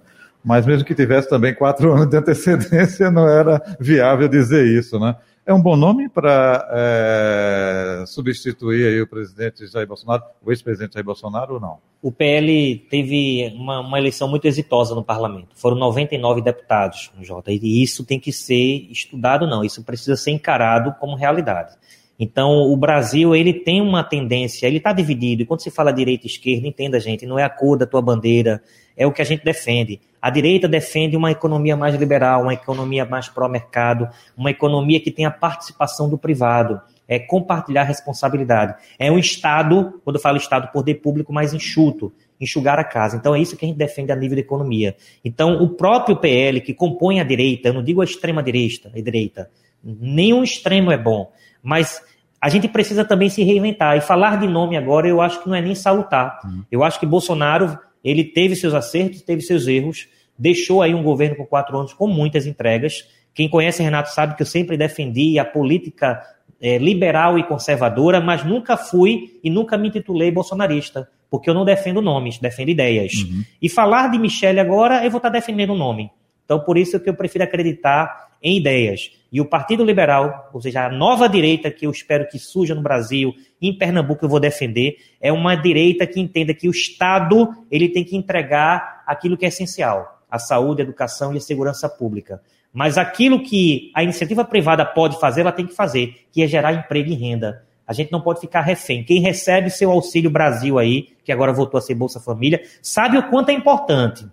Mas 0.47 0.65
mesmo 0.65 0.85
que 0.85 0.95
tivesse 0.95 1.29
também 1.29 1.53
quatro 1.53 1.91
anos 1.93 2.07
de 2.07 2.17
antecedência, 2.17 3.11
não 3.11 3.29
era 3.29 3.61
viável 3.81 4.29
dizer 4.29 4.65
isso, 4.65 4.97
né? 5.01 5.17
É 5.45 5.53
um 5.53 5.61
bom 5.61 5.77
nome 5.77 6.09
para 6.09 6.69
é, 6.73 8.05
substituir 8.07 9.01
o 9.03 9.07
presidente 9.07 9.67
Jair 9.67 9.87
Bolsonaro, 9.87 10.23
o 10.45 10.51
ex-presidente 10.51 10.95
Jair 10.95 11.05
Bolsonaro 11.05 11.55
ou 11.55 11.61
não? 11.61 11.79
O 12.03 12.11
PL 12.13 12.85
teve 12.91 13.53
uma, 13.57 13.81
uma, 13.81 13.99
eleição 13.99 14.29
muito 14.29 14.47
exitosa 14.47 14.95
no 14.95 15.05
parlamento. 15.05 15.49
Foram 15.55 15.77
99 15.77 16.43
deputados, 16.43 17.13
Jota, 17.23 17.53
e 17.53 17.83
isso 17.83 18.05
tem 18.05 18.19
que 18.19 18.33
ser 18.33 18.89
estudado, 18.91 19.47
não. 19.47 19.65
Isso 19.65 19.85
precisa 19.85 20.17
ser 20.17 20.33
encarado 20.33 20.95
como 20.99 21.17
realidade. 21.17 21.75
Então, 22.19 22.73
o 22.73 22.77
Brasil, 22.77 23.35
ele 23.35 23.53
tem 23.53 23.81
uma 23.81 24.03
tendência, 24.03 24.67
ele 24.67 24.79
está 24.79 24.93
dividido. 24.93 25.43
E 25.43 25.47
quando 25.47 25.61
se 25.61 25.71
fala 25.71 25.93
direita 25.93 26.27
e 26.27 26.31
esquerda, 26.31 26.67
entenda, 26.67 26.99
gente, 26.99 27.27
não 27.27 27.39
é 27.39 27.45
a 27.45 27.51
cor 27.51 27.77
da 27.77 27.87
tua 27.87 28.01
bandeira, 28.01 28.63
é 28.97 29.07
o 29.07 29.13
que 29.13 29.21
a 29.21 29.25
gente 29.25 29.45
defende. 29.45 30.01
A 30.21 30.31
direita 30.31 30.67
defende 30.67 31.17
uma 31.17 31.31
economia 31.31 31.77
mais 31.77 31.95
liberal, 31.95 32.43
uma 32.43 32.55
economia 32.55 33.05
mais 33.05 33.29
pró-mercado, 33.29 34.09
uma 34.37 34.51
economia 34.51 34.99
que 34.99 35.11
tenha 35.11 35.31
participação 35.31 36.09
do 36.09 36.17
privado, 36.17 36.81
é 37.07 37.19
compartilhar 37.19 37.85
responsabilidade. 37.85 38.75
É 38.99 39.13
um 39.13 39.19
Estado, 39.19 40.01
quando 40.03 40.17
eu 40.17 40.23
falo 40.23 40.39
Estado, 40.39 40.73
poder 40.73 40.95
público 40.97 41.33
mais 41.33 41.55
enxuto, 41.55 42.13
enxugar 42.41 42.79
a 42.79 42.85
casa. 42.85 43.17
Então 43.17 43.35
é 43.35 43.41
isso 43.41 43.57
que 43.57 43.65
a 43.65 43.69
gente 43.69 43.79
defende 43.79 44.11
a 44.11 44.17
nível 44.17 44.35
de 44.35 44.43
economia. 44.43 44.97
Então 45.25 45.63
o 45.63 45.69
próprio 45.69 46.17
PL 46.17 46.61
que 46.61 46.75
compõe 46.75 47.21
a 47.21 47.25
direita, 47.25 47.69
eu 47.69 47.75
não 47.75 47.83
digo 47.83 48.01
a 48.01 48.05
extrema 48.05 48.43
direita, 48.43 48.91
a 48.93 49.01
direita, 49.01 49.51
nenhum 49.85 50.43
extremo 50.43 50.91
é 50.91 50.99
bom, 50.99 51.31
mas 51.67 52.01
a 52.41 52.49
gente 52.49 52.69
precisa 52.69 53.05
também 53.05 53.29
se 53.29 53.43
reinventar. 53.43 53.97
E 53.97 54.01
falar 54.01 54.39
de 54.39 54.47
nome 54.47 54.77
agora 54.77 55.09
eu 55.09 55.21
acho 55.21 55.43
que 55.43 55.49
não 55.49 55.57
é 55.57 55.61
nem 55.61 55.75
salutar. 55.75 56.39
Uhum. 56.45 56.63
Eu 56.71 56.85
acho 56.85 57.01
que 57.01 57.05
Bolsonaro 57.05 57.77
ele 58.05 58.23
teve 58.23 58.55
seus 58.55 58.73
acertos, 58.73 59.21
teve 59.21 59.43
seus 59.43 59.67
erros, 59.67 60.07
deixou 60.39 60.81
aí 60.81 60.95
um 60.95 61.03
governo 61.03 61.35
com 61.35 61.45
quatro 61.45 61.77
anos 61.77 61.93
com 61.93 62.07
muitas 62.07 62.47
entregas. 62.47 63.09
Quem 63.35 63.49
conhece 63.49 63.83
Renato 63.83 64.11
sabe 64.11 64.37
que 64.37 64.43
eu 64.43 64.47
sempre 64.47 64.77
defendi 64.77 65.41
a 65.41 65.45
política 65.45 66.23
é, 66.61 66.79
liberal 66.79 67.37
e 67.37 67.43
conservadora, 67.43 68.21
mas 68.21 68.45
nunca 68.45 68.77
fui 68.77 69.41
e 69.43 69.51
nunca 69.51 69.77
me 69.77 69.91
titulei 69.91 70.31
bolsonarista, 70.31 71.09
porque 71.29 71.51
eu 71.51 71.55
não 71.55 71.65
defendo 71.65 72.01
nomes, 72.01 72.39
defendo 72.39 72.69
ideias. 72.69 73.13
Uhum. 73.13 73.43
E 73.61 73.69
falar 73.69 74.09
de 74.09 74.21
Michele 74.21 74.61
agora, 74.61 75.05
eu 75.05 75.11
vou 75.11 75.19
estar 75.19 75.31
defendendo 75.31 75.71
o 75.71 75.77
nome. 75.77 76.13
Então, 76.45 76.61
por 76.61 76.79
isso 76.79 77.01
que 77.01 77.11
eu 77.11 77.15
prefiro 77.15 77.43
acreditar 77.43 78.29
em 78.41 78.57
ideias. 78.57 79.11
E 79.37 79.41
o 79.43 79.45
Partido 79.45 79.85
Liberal, 79.85 80.49
ou 80.51 80.63
seja, 80.63 80.87
a 80.87 80.91
nova 80.91 81.29
direita 81.29 81.71
que 81.71 81.87
eu 81.87 81.91
espero 81.91 82.27
que 82.27 82.39
surja 82.39 82.75
no 82.75 82.81
Brasil, 82.81 83.35
em 83.61 83.77
Pernambuco 83.77 84.25
eu 84.25 84.31
vou 84.31 84.41
defender, 84.41 84.97
é 85.21 85.31
uma 85.31 85.55
direita 85.55 86.07
que 86.07 86.19
entenda 86.19 86.55
que 86.55 86.67
o 86.67 86.71
Estado 86.71 87.51
ele 87.71 87.91
tem 87.91 88.03
que 88.03 88.17
entregar 88.17 89.03
aquilo 89.07 89.37
que 89.37 89.45
é 89.45 89.49
essencial, 89.49 90.23
a 90.31 90.39
saúde, 90.39 90.81
a 90.81 90.85
educação 90.85 91.35
e 91.35 91.37
a 91.37 91.41
segurança 91.43 91.87
pública. 91.87 92.41
Mas 92.73 92.97
aquilo 92.97 93.43
que 93.43 93.93
a 93.95 94.03
iniciativa 94.03 94.43
privada 94.43 94.87
pode 94.87 95.21
fazer, 95.21 95.43
ela 95.43 95.53
tem 95.53 95.67
que 95.67 95.75
fazer, 95.75 96.15
que 96.33 96.43
é 96.43 96.47
gerar 96.47 96.73
emprego 96.73 97.11
e 97.11 97.15
renda. 97.15 97.63
A 97.87 97.93
gente 97.93 98.11
não 98.11 98.23
pode 98.23 98.41
ficar 98.41 98.63
refém. 98.63 99.05
Quem 99.05 99.21
recebe 99.21 99.69
seu 99.69 99.91
Auxílio 99.91 100.31
Brasil 100.31 100.79
aí, 100.79 101.09
que 101.23 101.31
agora 101.31 101.53
voltou 101.53 101.77
a 101.77 101.83
ser 101.83 101.95
Bolsa 101.95 102.19
Família, 102.19 102.63
sabe 102.81 103.19
o 103.19 103.29
quanto 103.29 103.51
é 103.51 103.53
importante. 103.53 104.27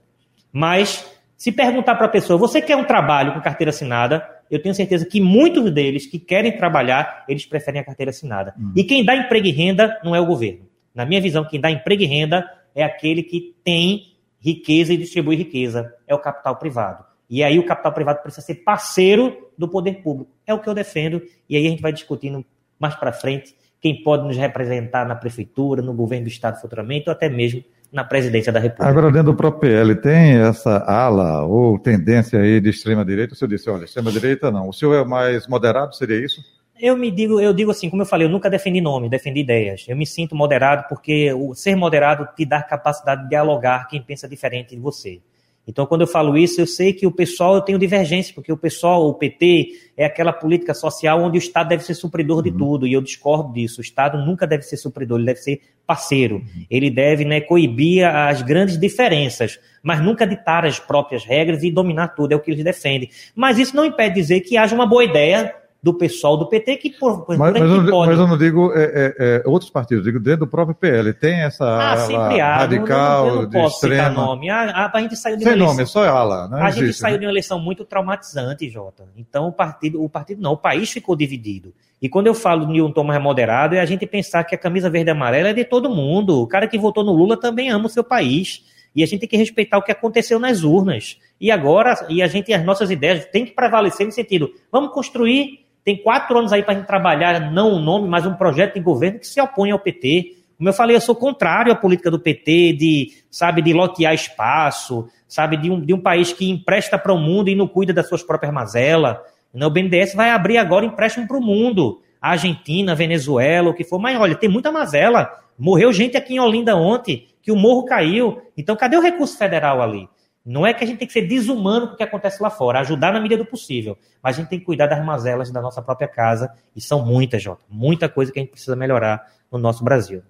Mas 0.50 1.06
se 1.36 1.52
perguntar 1.52 1.96
para 1.96 2.06
a 2.06 2.10
pessoa, 2.10 2.39
você 2.39 2.62
quer 2.62 2.78
um 2.78 2.86
trabalho 2.86 3.34
com 3.34 3.42
carteira 3.42 3.70
assinada? 3.70 4.33
Eu 4.54 4.62
tenho 4.62 4.76
certeza 4.76 5.04
que 5.04 5.20
muitos 5.20 5.72
deles 5.72 6.06
que 6.06 6.20
querem 6.20 6.56
trabalhar, 6.56 7.26
eles 7.28 7.44
preferem 7.44 7.82
a 7.82 7.84
carteira 7.84 8.12
assinada. 8.12 8.54
Hum. 8.56 8.72
E 8.76 8.84
quem 8.84 9.04
dá 9.04 9.16
emprego 9.16 9.48
e 9.48 9.52
renda 9.52 10.00
não 10.04 10.16
é 10.16 10.22
o 10.22 10.28
governo. 10.28 10.68
Na 10.94 11.08
minha 11.08 11.20
visão, 11.20 11.44
quem 11.44 11.60
dá 11.60 11.72
emprego 11.72 12.04
e 12.04 12.06
renda 12.06 12.48
é 12.76 12.84
aquele 12.84 13.24
que 13.24 13.56
tem 13.63 14.13
riqueza 14.39 14.94
e 14.94 14.98
distribui 14.98 15.38
riqueza. 15.38 15.92
É 16.08 16.13
o 16.13 16.20
capital 16.20 16.56
privado. 16.58 17.04
E 17.28 17.44
aí 17.44 17.58
o 17.58 17.66
capital 17.66 17.92
privado 17.94 18.22
precisa 18.22 18.46
ser 18.46 18.56
parceiro 18.56 19.50
do 19.58 19.68
poder 19.68 20.04
público. 20.04 20.32
É 20.46 20.54
o 20.54 20.60
que 20.60 20.70
eu 20.70 20.76
defendo. 20.76 21.20
E 21.50 21.58
aí 21.58 21.66
a 21.66 21.70
gente 21.72 21.82
vai 21.82 21.92
discutindo 21.92 22.46
mais 22.80 22.94
para 22.94 23.12
frente 23.12 23.56
quem 23.82 24.04
pode 24.04 24.28
nos 24.28 24.38
representar 24.38 25.04
na 25.08 25.16
prefeitura, 25.16 25.82
no 25.82 25.96
governo 25.96 26.26
do 26.26 26.30
estado 26.30 26.62
futuramente, 26.62 27.10
ou 27.10 27.12
até 27.12 27.28
mesmo 27.28 27.63
na 27.94 28.04
presidência 28.04 28.52
da 28.52 28.60
República. 28.60 28.90
Agora, 28.90 29.12
dentro 29.12 29.32
do 29.32 29.38
próprio 29.38 29.62
PL, 29.62 29.96
tem 29.96 30.38
essa 30.38 30.80
ala 30.80 31.46
ou 31.46 31.78
tendência 31.78 32.40
aí 32.40 32.60
de 32.60 32.72
extrema-direita? 32.72 33.34
O 33.34 33.38
senhor 33.38 33.50
disse, 33.50 33.70
olha, 33.70 33.86
extrema-direita 33.86 34.50
não. 34.50 34.68
O 34.68 34.74
senhor 34.74 34.96
é 34.96 35.06
mais 35.06 35.48
moderado, 35.48 35.96
seria 35.96 36.18
isso? 36.18 36.42
Eu 36.80 36.98
me 36.98 37.12
digo, 37.12 37.40
eu 37.40 37.54
digo 37.54 37.70
assim, 37.70 37.90
como 37.90 38.02
eu 38.02 38.06
falei, 38.06 38.26
eu 38.26 38.32
nunca 38.32 38.50
defendi 38.50 38.82
nome, 38.82 39.08
defendi 39.08 39.42
ideias. 39.42 39.86
Eu 39.88 39.96
me 39.96 40.08
sinto 40.08 40.36
moderado 40.36 40.86
porque 40.90 41.32
o 41.34 41.54
ser 41.54 41.76
moderado 41.76 42.28
te 42.36 42.44
dá 42.46 42.64
capacidade 42.64 43.24
de 43.24 43.30
dialogar 43.30 43.88
quem 43.88 44.02
pensa 44.02 44.28
diferente 44.28 44.76
de 44.76 44.82
você. 44.82 45.22
Então, 45.67 45.86
quando 45.86 46.02
eu 46.02 46.08
falo 46.08 46.38
isso, 46.38 46.60
eu 46.60 46.67
sei 46.67 46.91
que 46.91 47.08
o 47.08 47.12
pessoal, 47.12 47.56
eu 47.56 47.62
tenho 47.62 47.80
divergência, 47.80 48.34
porque 48.34 48.52
o 48.52 48.58
pessoal, 48.58 49.08
o 49.08 49.13
PT, 49.13 49.91
é 49.95 50.06
aquela 50.06 50.34
política 50.34 50.73
social 50.73 51.21
onde 51.21 51.38
o 51.38 51.39
Estado 51.39 51.69
deve 51.69 51.84
ser 51.84 51.93
supridor 51.93 52.43
de 52.43 52.49
uhum. 52.49 52.58
tudo, 52.58 52.88
e 52.88 52.93
eu 52.93 53.02
discordo 53.02 53.54
disso. 53.54 53.80
O 53.80 53.82
Estado 53.82 54.17
nunca 54.17 54.45
deve 54.45 54.63
ser 54.63 54.76
supridor, 54.76 55.17
ele 55.17 55.28
deve 55.28 55.39
ser 55.39 55.62
parceiro. 55.88 56.36
Uhum. 56.36 56.65
Ele 56.69 56.89
deve 56.89 57.23
né, 57.23 57.39
coibir 57.39 58.06
as 58.06 58.41
grandes 58.41 58.78
diferenças, 58.78 59.58
mas 59.82 60.02
nunca 60.02 60.28
ditar 60.28 60.65
as 60.65 60.80
próprias 60.80 61.23
regras 61.23 61.63
e 61.63 61.71
dominar 61.71 62.10
tudo, 62.10 62.34
é 62.34 62.36
o 62.36 62.39
que 62.39 62.52
eles 62.52 62.63
defendem. 62.63 63.10
Mas 63.34 63.58
isso 63.58 63.76
não 63.76 63.86
impede 63.86 64.15
dizer 64.15 64.41
que 64.41 64.58
haja 64.58 64.76
uma 64.76 64.86
boa 64.86 65.04
ideia 65.04 65.56
do 65.84 65.93
pessoal 65.93 66.38
do 66.38 66.48
PT 66.48 66.78
que 66.78 66.89
por, 66.91 67.26
por 67.26 67.38
mas, 67.38 67.52
mas, 67.52 67.69
eu, 67.69 67.86
pode... 67.88 68.10
mas 68.10 68.19
eu 68.19 68.26
não 68.26 68.38
digo 68.38 68.72
é, 68.74 68.84
é, 68.84 69.15
é, 69.19 69.43
outros 69.46 69.69
partidos, 69.69 70.06
digo 70.06 70.17
dentro 70.17 70.46
do 70.46 70.48
próprio 70.48 70.74
PL. 70.74 71.13
Tem 71.13 71.41
essa 71.41 71.65
ah, 71.65 71.91
ala 71.91 72.56
radical, 72.56 73.26
não, 73.26 73.26
não, 73.26 73.36
eu 73.36 73.41
não 73.41 73.50
de 73.50 73.58
posso 73.58 73.86
extrema... 73.86 74.10
nome. 74.10 74.50
A, 74.50 74.62
a, 74.62 74.98
a, 74.98 75.02
gente 75.02 75.17
saiu 75.17 75.36
de 75.36 75.43
Sem 75.43 75.52
uma 75.52 75.58
eleição... 75.58 75.76
nome, 75.76 75.86
só 75.86 76.08
ala. 76.08 76.48
Não 76.48 76.58
a 76.58 76.69
existe, 76.69 76.86
gente 76.86 76.98
saiu 76.98 77.13
né? 77.15 77.19
de 77.19 77.26
uma 77.26 77.32
eleição 77.32 77.60
muito 77.60 77.84
traumatizante, 77.84 78.69
Jota. 78.69 79.04
Então 79.17 79.50
o 79.50 79.52
partido, 79.52 80.02
o 80.02 80.08
partido 80.08 80.41
não, 80.41 80.54
o 80.54 80.58
país 80.58 80.89
ficou 80.89 81.17
dividido. 81.17 81.74
E 82.02 82.08
quando 82.08 82.28
eu 82.28 82.34
falo 82.34 82.65
de 82.65 82.82
um 82.82 82.89
tom 82.89 83.04
mais 83.04 83.22
moderado, 83.22 83.76
é 83.76 83.82
a 83.82 83.86
gente 83.86 84.06
pensar 84.06 84.46
que 84.46 84.56
a 84.56 84.58
camisa 84.58 84.89
verde 84.89 85.10
e 85.10 85.12
amarela 85.12 85.50
é 85.50 85.54
de 85.54 85.65
todo 85.65 85.89
mundo. 85.89 86.41
O 86.41 86.48
cara 86.48 86.65
que 86.65 86.78
votou 86.78 87.04
no 87.04 87.12
Lula 87.12 87.38
também 87.38 87.69
ama 87.69 87.88
o 87.88 87.89
seu 87.89 88.06
país. 88.06 88.63
E 88.96 89.04
a 89.04 89.06
gente 89.06 89.22
tem 89.22 89.30
que 89.30 89.38
respeitar 89.38 89.78
o 89.78 89.82
que 89.82 89.91
aconteceu 89.91 90.39
nas 90.39 90.63
urnas. 90.63 91.17
E 91.41 91.50
agora, 91.52 92.06
e 92.10 92.22
a 92.22 92.28
gente, 92.28 92.54
as 92.54 92.63
nossas 92.63 92.91
ideias 92.91 93.26
têm 93.26 93.43
que 93.43 93.52
prevalecer 93.52 94.06
no 94.06 94.12
sentido, 94.12 94.52
vamos 94.72 94.93
construir 94.93 95.62
tem 95.84 95.98
quatro 96.02 96.38
anos 96.38 96.54
aí 96.54 96.63
para 96.63 96.74
a 96.74 96.78
gente 96.78 96.88
trabalhar, 96.88 97.52
não 97.52 97.74
um 97.74 97.80
nome, 97.80 98.08
mas 98.08 98.26
um 98.26 98.34
projeto 98.34 98.76
de 98.76 98.80
governo 98.80 99.19
que 99.19 99.28
se 99.28 99.41
opõe 99.41 99.72
ao 99.72 99.80
PT. 99.80 100.38
Como 100.58 100.69
eu 100.69 100.74
falei, 100.74 100.96
eu 100.96 101.02
sou 101.02 101.15
contrário 101.15 101.72
à 101.72 101.76
política 101.76 102.10
do 102.10 102.19
PT 102.19 102.74
de, 102.74 103.12
sabe, 103.30 103.62
de 103.62 103.74
lotear 103.74 104.13
espaço, 104.13 105.10
sabe, 105.28 105.58
de 105.58 105.69
um, 105.69 105.82
de 105.82 105.93
um 105.93 106.00
país 106.00 106.32
que 106.32 106.50
empresta 106.50 106.98
para 106.98 107.12
o 107.12 107.17
mundo 107.17 107.50
e 107.50 107.56
não 107.56 107.67
cuida 107.67 107.91
das 107.91 108.08
suas 108.08 108.24
próprias 108.24 108.54
mazelas. 108.54 109.17
O 109.54 109.69
BNDES 109.69 110.15
vai 110.15 110.30
abrir 110.30 110.58
agora 110.58 110.86
empréstimo 110.86 111.28
para 111.28 111.38
o 111.38 111.41
mundo. 111.41 112.02
Argentina, 112.22 112.96
Venezuela, 112.96 113.69
o 113.69 113.74
que 113.74 113.84
for. 113.84 114.00
Mas 114.00 114.17
olha, 114.17 114.36
tem 114.36 114.50
muita 114.50 114.72
mazela. 114.72 115.30
Morreu 115.60 115.91
gente 115.91 116.15
aqui 116.15 116.36
em 116.36 116.39
Olinda 116.39 116.76
ontem, 116.76 117.28
que 117.41 117.52
o 117.52 117.56
morro 117.56 117.84
caiu. 117.84 118.41
Então, 118.58 118.76
cadê 118.76 118.96
o 118.96 119.02
recurso 119.02 119.38
federal 119.38 119.82
ali? 119.82 120.08
Não 120.46 120.66
é 120.66 120.74
que 120.74 120.84
a 120.84 120.88
gente 120.88 120.98
tem 120.98 121.08
que 121.08 121.14
ser 121.14 121.22
desumano 121.22 121.88
com 121.88 121.94
o 121.94 121.98
que 121.98 122.04
acontece 122.04 122.44
lá 122.44 122.50
fora, 122.50 122.80
ajudar 122.80 123.14
na 123.14 123.22
medida 123.22 123.44
do 123.44 123.50
possível. 123.50 123.98
Mas 124.22 124.36
a 124.36 124.40
gente 124.42 124.50
tem 124.50 124.60
que 124.60 124.66
cuidar 124.66 124.88
das 124.88 125.04
mazelas 125.04 125.50
da 125.52 125.62
nossa 125.62 125.82
própria 125.82 126.08
casa, 126.08 126.52
e 126.76 126.82
são 126.82 127.06
muitas, 127.06 127.42
Jota. 127.42 127.64
Muita 127.70 128.10
coisa 128.10 128.32
que 128.32 128.40
a 128.40 128.42
gente 128.42 128.52
precisa 128.52 128.76
melhorar 128.76 129.26
no 129.52 129.58
nosso 129.58 129.84
Brasil. 129.84 130.22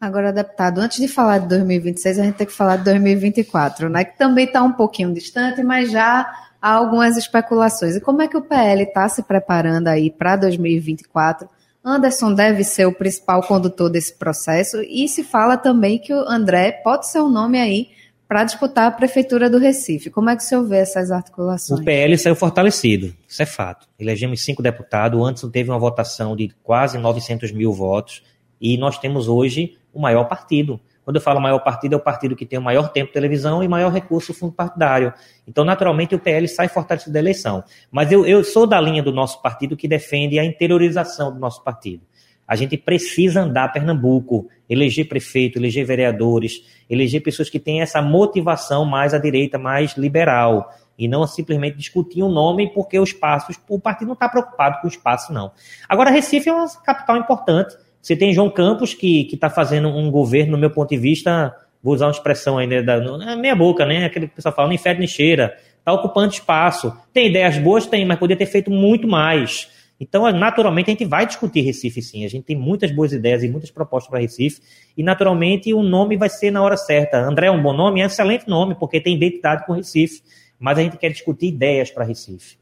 Agora, 0.00 0.32
deputado, 0.32 0.80
antes 0.80 0.98
de 0.98 1.08
falar 1.08 1.38
de 1.38 1.48
2026, 1.48 2.18
a 2.18 2.24
gente 2.24 2.34
tem 2.34 2.46
que 2.46 2.52
falar 2.52 2.76
de 2.76 2.84
2024, 2.84 3.88
né? 3.88 4.04
Que 4.04 4.18
também 4.18 4.44
está 4.44 4.62
um 4.62 4.72
pouquinho 4.72 5.14
distante, 5.14 5.62
mas 5.62 5.90
já 5.90 6.30
há 6.60 6.72
algumas 6.72 7.16
especulações. 7.16 7.96
E 7.96 8.00
como 8.00 8.22
é 8.22 8.28
que 8.28 8.36
o 8.36 8.42
PL 8.42 8.82
está 8.82 9.08
se 9.08 9.22
preparando 9.22 9.88
aí 9.88 10.10
para 10.10 10.36
2024? 10.36 11.48
Anderson 11.84 12.32
deve 12.32 12.64
ser 12.64 12.86
o 12.86 12.92
principal 12.92 13.42
condutor 13.42 13.90
desse 13.90 14.14
processo 14.14 14.80
e 14.82 15.06
se 15.06 15.22
fala 15.22 15.56
também 15.56 15.98
que 15.98 16.14
o 16.14 16.28
André 16.28 16.72
pode 16.82 17.06
ser 17.08 17.20
um 17.20 17.28
nome 17.28 17.60
aí 17.60 17.88
para 18.26 18.44
disputar 18.44 18.86
a 18.86 18.90
prefeitura 18.90 19.50
do 19.50 19.58
Recife. 19.58 20.10
Como 20.10 20.30
é 20.30 20.36
que 20.36 20.42
o 20.42 20.46
senhor 20.46 20.64
vê 20.64 20.78
essas 20.78 21.10
articulações? 21.10 21.80
O 21.80 21.84
PL 21.84 22.16
saiu 22.16 22.34
fortalecido, 22.34 23.14
isso 23.28 23.42
é 23.42 23.46
fato. 23.46 23.86
Elegemos 23.98 24.42
cinco 24.42 24.62
deputados, 24.62 25.20
antes 25.20 25.42
teve 25.50 25.70
uma 25.70 25.78
votação 25.78 26.34
de 26.34 26.50
quase 26.62 26.98
900 26.98 27.52
mil 27.52 27.72
votos, 27.72 28.22
e 28.60 28.78
nós 28.78 28.98
temos 28.98 29.28
hoje 29.28 29.76
o 29.92 30.00
maior 30.00 30.24
partido. 30.24 30.80
Quando 31.04 31.16
eu 31.16 31.22
falo 31.22 31.38
maior 31.38 31.58
partido, 31.58 31.92
é 31.92 31.96
o 31.96 32.00
partido 32.00 32.34
que 32.34 32.46
tem 32.46 32.58
o 32.58 32.62
maior 32.62 32.88
tempo 32.88 33.08
de 33.08 33.12
televisão 33.12 33.62
e 33.62 33.68
maior 33.68 33.92
recurso 33.92 34.32
fundo 34.32 34.52
partidário. 34.52 35.12
Então, 35.46 35.62
naturalmente, 35.62 36.14
o 36.14 36.18
PL 36.18 36.48
sai 36.48 36.66
fortalecido 36.66 37.12
da 37.12 37.18
eleição. 37.18 37.62
Mas 37.90 38.10
eu, 38.10 38.24
eu 38.24 38.42
sou 38.42 38.66
da 38.66 38.80
linha 38.80 39.02
do 39.02 39.12
nosso 39.12 39.42
partido 39.42 39.76
que 39.76 39.86
defende 39.86 40.38
a 40.38 40.44
interiorização 40.44 41.30
do 41.30 41.38
nosso 41.38 41.62
partido. 41.62 42.02
A 42.46 42.56
gente 42.56 42.76
precisa 42.76 43.42
andar 43.42 43.72
Pernambuco, 43.72 44.48
eleger 44.68 45.08
prefeito, 45.08 45.58
eleger 45.58 45.84
vereadores, 45.86 46.62
eleger 46.88 47.22
pessoas 47.22 47.48
que 47.48 47.58
têm 47.58 47.80
essa 47.80 48.02
motivação 48.02 48.84
mais 48.84 49.14
à 49.14 49.18
direita, 49.18 49.58
mais 49.58 49.96
liberal, 49.96 50.68
e 50.98 51.08
não 51.08 51.26
simplesmente 51.26 51.76
discutir 51.76 52.22
um 52.22 52.30
nome 52.30 52.72
porque 52.72 52.98
os 52.98 53.12
passos, 53.12 53.58
o 53.68 53.80
partido 53.80 54.08
não 54.08 54.14
está 54.14 54.28
preocupado 54.28 54.80
com 54.80 54.86
o 54.86 54.90
espaço, 54.90 55.32
não. 55.32 55.52
Agora, 55.88 56.10
Recife 56.10 56.48
é 56.48 56.52
uma 56.52 56.68
capital 56.84 57.16
importante. 57.16 57.76
Você 58.00 58.14
tem 58.14 58.32
João 58.32 58.50
Campos, 58.50 58.94
que 58.94 59.28
está 59.32 59.48
fazendo 59.48 59.88
um 59.88 60.10
governo, 60.10 60.52
no 60.52 60.58
meu 60.58 60.70
ponto 60.70 60.90
de 60.90 60.98
vista, 60.98 61.54
vou 61.82 61.94
usar 61.94 62.06
uma 62.06 62.12
expressão 62.12 62.58
ainda 62.58 62.82
da 62.82 63.00
na 63.00 63.36
minha 63.36 63.56
boca, 63.56 63.84
né? 63.84 64.04
Aquele 64.04 64.26
que 64.26 64.32
o 64.34 64.36
pessoal 64.36 64.54
fala, 64.54 64.68
nem 64.68 64.78
fede 64.78 64.98
nem 64.98 65.08
cheira, 65.08 65.56
está 65.78 65.92
ocupando 65.92 66.32
espaço. 66.32 66.96
Tem 67.12 67.28
ideias 67.28 67.58
boas? 67.58 67.86
Tem, 67.86 68.04
mas 68.04 68.18
poderia 68.18 68.44
ter 68.44 68.50
feito 68.50 68.70
muito 68.70 69.08
mais. 69.08 69.68
Então, 69.98 70.30
naturalmente, 70.32 70.90
a 70.90 70.90
gente 70.90 71.04
vai 71.04 71.26
discutir 71.26 71.60
Recife 71.60 72.02
sim. 72.02 72.24
A 72.24 72.28
gente 72.28 72.44
tem 72.44 72.56
muitas 72.56 72.90
boas 72.90 73.12
ideias 73.12 73.42
e 73.42 73.48
muitas 73.48 73.70
propostas 73.70 74.10
para 74.10 74.20
Recife. 74.20 74.60
E, 74.96 75.02
naturalmente, 75.02 75.72
o 75.72 75.82
nome 75.82 76.16
vai 76.16 76.28
ser 76.28 76.50
na 76.50 76.62
hora 76.62 76.76
certa. 76.76 77.18
André 77.18 77.46
é 77.46 77.50
um 77.50 77.62
bom 77.62 77.72
nome, 77.72 78.00
é 78.00 78.04
um 78.04 78.06
excelente 78.06 78.48
nome, 78.48 78.74
porque 78.74 79.00
tem 79.00 79.16
identidade 79.16 79.64
com 79.66 79.72
Recife. 79.72 80.22
Mas 80.58 80.78
a 80.78 80.82
gente 80.82 80.96
quer 80.96 81.10
discutir 81.10 81.46
ideias 81.46 81.90
para 81.90 82.04
Recife. 82.04 82.56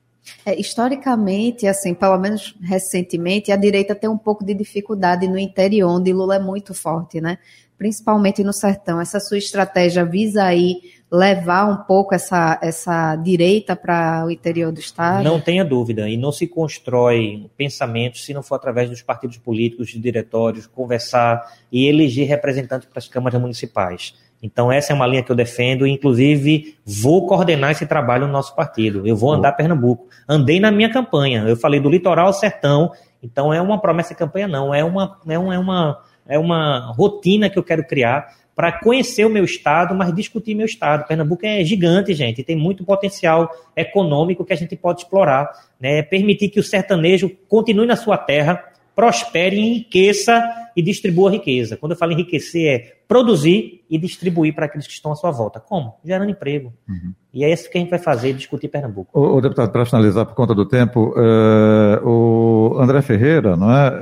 É, 0.47 0.59
historicamente, 0.59 1.66
assim, 1.66 1.95
pelo 1.95 2.16
menos 2.18 2.55
recentemente, 2.61 3.51
a 3.51 3.57
direita 3.57 3.95
tem 3.95 4.09
um 4.09 4.18
pouco 4.18 4.45
de 4.45 4.55
dificuldade 4.55 5.27
no 5.27 5.38
interior, 5.38 5.90
onde 5.90 6.12
Lula 6.12 6.37
é 6.37 6.38
muito 6.38 6.73
forte, 6.75 7.21
né? 7.21 7.38
Principalmente 7.83 8.45
no 8.45 8.53
sertão. 8.53 9.01
Essa 9.01 9.18
sua 9.18 9.38
estratégia 9.38 10.05
visa 10.05 10.45
aí 10.45 10.77
levar 11.11 11.68
um 11.68 11.79
pouco 11.79 12.14
essa, 12.14 12.57
essa 12.62 13.16
direita 13.16 13.75
para 13.75 14.25
o 14.25 14.31
interior 14.31 14.71
do 14.71 14.79
Estado? 14.79 15.25
Não 15.25 15.40
tenha 15.40 15.64
dúvida. 15.64 16.09
E 16.09 16.16
não 16.16 16.31
se 16.31 16.47
constrói 16.47 17.51
pensamento 17.57 18.18
se 18.18 18.33
não 18.33 18.40
for 18.40 18.55
através 18.55 18.88
dos 18.88 19.03
partidos 19.03 19.37
políticos, 19.37 19.88
de 19.88 19.99
diretórios, 19.99 20.64
conversar 20.64 21.45
e 21.73 21.88
eleger 21.88 22.29
representantes 22.29 22.88
para 22.88 23.01
as 23.01 23.09
câmaras 23.09 23.40
municipais. 23.40 24.14
Então, 24.40 24.71
essa 24.71 24.92
é 24.92 24.95
uma 24.95 25.09
linha 25.09 25.25
que 25.25 25.33
eu 25.33 25.37
defendo, 25.37 25.85
inclusive 25.85 26.77
vou 26.87 27.27
coordenar 27.27 27.73
esse 27.73 27.85
trabalho 27.85 28.29
no 28.29 28.33
nosso 28.33 28.55
partido. 28.55 29.05
Eu 29.05 29.16
vou 29.16 29.33
andar 29.33 29.51
Pernambuco. 29.55 30.07
Andei 30.29 30.61
na 30.61 30.71
minha 30.71 30.88
campanha, 30.88 31.42
eu 31.49 31.57
falei 31.57 31.81
do 31.81 31.90
litoral 31.90 32.29
ao 32.29 32.33
sertão, 32.33 32.92
então 33.21 33.53
é 33.53 33.61
uma 33.61 33.81
promessa 33.81 34.11
de 34.11 34.18
campanha, 34.18 34.47
não, 34.47 34.73
é 34.73 34.85
uma, 34.85 35.18
é 35.29 35.37
uma, 35.37 35.55
é 35.55 35.59
uma, 35.59 36.01
é 36.29 36.39
uma 36.39 36.93
rotina 36.97 37.51
que 37.51 37.59
eu 37.59 37.63
quero 37.63 37.85
criar 37.85 38.35
para 38.55 38.73
conhecer 38.81 39.25
o 39.25 39.31
meu 39.31 39.45
estado, 39.45 39.95
mas 39.95 40.15
discutir 40.15 40.55
meu 40.55 40.67
estado. 40.67 41.07
Pernambuco 41.07 41.45
é 41.47 41.65
gigante, 41.65 42.13
gente, 42.15 42.45
tem 42.45 42.57
muito 42.57 42.85
potencial 42.85 43.51
econômico 43.75 44.45
que 44.45 44.53
a 44.53 44.57
gente 44.57 44.77
pode 44.77 45.03
explorar, 45.03 45.51
né? 45.81 46.03
Permitir 46.03 46.49
que 46.49 46.61
o 46.61 46.63
sertanejo 46.63 47.31
continue 47.49 47.87
na 47.87 47.97
sua 47.97 48.19
terra, 48.19 48.63
prospere, 48.95 49.59
enriqueça 49.59 50.43
e 50.77 50.83
distribua 50.83 51.31
a 51.31 51.33
riqueza. 51.33 51.77
Quando 51.77 51.93
eu 51.93 51.99
falo 51.99 52.13
enriquecer, 52.13 52.67
é 52.67 52.93
produzir 53.07 53.85
e 53.91 53.99
distribuir 53.99 54.55
para 54.55 54.67
aqueles 54.67 54.87
que 54.87 54.93
estão 54.93 55.13
à 55.13 55.15
sua 55.15 55.31
volta. 55.31 55.61
Como? 55.61 55.95
Gerando 56.05 56.31
emprego. 56.31 56.73
Uhum. 56.89 57.13
E 57.33 57.45
é 57.45 57.53
isso 57.53 57.71
que 57.71 57.77
a 57.77 57.81
gente 57.81 57.91
vai 57.91 57.99
fazer, 57.99 58.33
discutir 58.33 58.69
Pernambuco. 58.69 59.11
O, 59.19 59.37
o 59.37 59.41
deputado, 59.41 59.71
para 59.71 59.85
finalizar 59.85 60.25
por 60.25 60.35
conta 60.35 60.55
do 60.55 60.65
tempo, 60.65 61.15
é, 61.17 62.01
o 62.03 62.77
André 62.79 63.03
Ferreira 63.03 63.57
não 63.57 63.71
é, 63.71 64.01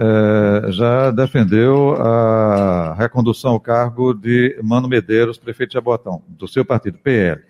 é, 0.67 0.73
já 0.73 1.11
defendeu 1.11 1.95
a 2.01 2.95
recondução 2.95 3.53
ao 3.53 3.61
cargo 3.61 4.15
de 4.15 4.59
Mano 4.63 4.89
Medeiros, 4.89 5.39
prefeito 5.39 5.71
de 5.71 5.75
Jabotão, 5.75 6.23
do 6.29 6.47
seu 6.47 6.65
partido, 6.65 6.99
PL. 6.99 7.41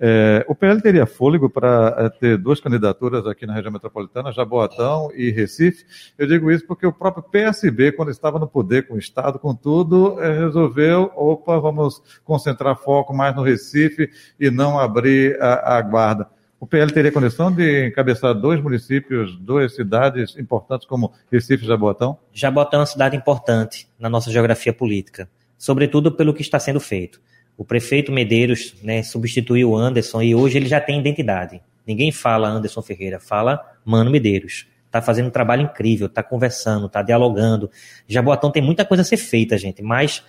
É, 0.00 0.44
o 0.48 0.54
PL 0.54 0.80
teria 0.80 1.06
fôlego 1.06 1.50
para 1.50 1.94
é, 1.98 2.08
ter 2.08 2.38
duas 2.38 2.60
candidaturas 2.60 3.26
aqui 3.26 3.46
na 3.46 3.54
região 3.54 3.72
metropolitana, 3.72 4.30
Jaboatão 4.30 5.10
e 5.12 5.30
Recife. 5.30 5.84
Eu 6.16 6.26
digo 6.26 6.50
isso 6.52 6.64
porque 6.66 6.86
o 6.86 6.92
próprio 6.92 7.24
PSB, 7.24 7.92
quando 7.92 8.10
estava 8.10 8.38
no 8.38 8.46
poder 8.46 8.86
com 8.86 8.94
o 8.94 8.98
Estado, 8.98 9.40
com 9.40 9.54
tudo, 9.54 10.20
é, 10.22 10.38
resolveu, 10.38 11.10
opa, 11.16 11.58
vamos 11.58 12.00
concentrar 12.24 12.76
foco 12.76 13.12
mais 13.12 13.34
no 13.34 13.42
Recife 13.42 14.08
e 14.38 14.50
não 14.50 14.78
abrir 14.78 15.36
a, 15.42 15.78
a 15.78 15.82
guarda. 15.82 16.28
O 16.60 16.66
PL 16.66 16.92
teria 16.92 17.12
condição 17.12 17.52
de 17.52 17.86
encabeçar 17.86 18.34
dois 18.34 18.60
municípios, 18.60 19.36
duas 19.36 19.74
cidades 19.74 20.36
importantes 20.36 20.86
como 20.86 21.12
Recife 21.30 21.64
e 21.64 21.68
Jaboatão? 21.68 22.18
Jaboatão 22.32 22.78
é 22.78 22.80
uma 22.82 22.86
cidade 22.86 23.16
importante 23.16 23.88
na 23.98 24.08
nossa 24.08 24.30
geografia 24.30 24.72
política, 24.72 25.28
sobretudo 25.56 26.12
pelo 26.12 26.34
que 26.34 26.42
está 26.42 26.58
sendo 26.58 26.80
feito. 26.80 27.20
O 27.58 27.64
prefeito 27.64 28.12
Medeiros 28.12 28.76
né, 28.84 29.02
substituiu 29.02 29.70
o 29.72 29.76
Anderson 29.76 30.22
e 30.22 30.32
hoje 30.32 30.56
ele 30.56 30.68
já 30.68 30.80
tem 30.80 31.00
identidade. 31.00 31.60
Ninguém 31.84 32.12
fala 32.12 32.48
Anderson 32.48 32.80
Ferreira, 32.80 33.18
fala 33.18 33.60
Mano 33.84 34.12
Medeiros. 34.12 34.68
Está 34.86 35.02
fazendo 35.02 35.26
um 35.26 35.30
trabalho 35.30 35.62
incrível, 35.62 36.06
está 36.06 36.22
conversando, 36.22 36.86
está 36.86 37.02
dialogando. 37.02 37.68
Jaboatão 38.06 38.52
tem 38.52 38.62
muita 38.62 38.84
coisa 38.84 39.02
a 39.02 39.04
ser 39.04 39.16
feita, 39.16 39.58
gente, 39.58 39.82
mas 39.82 40.22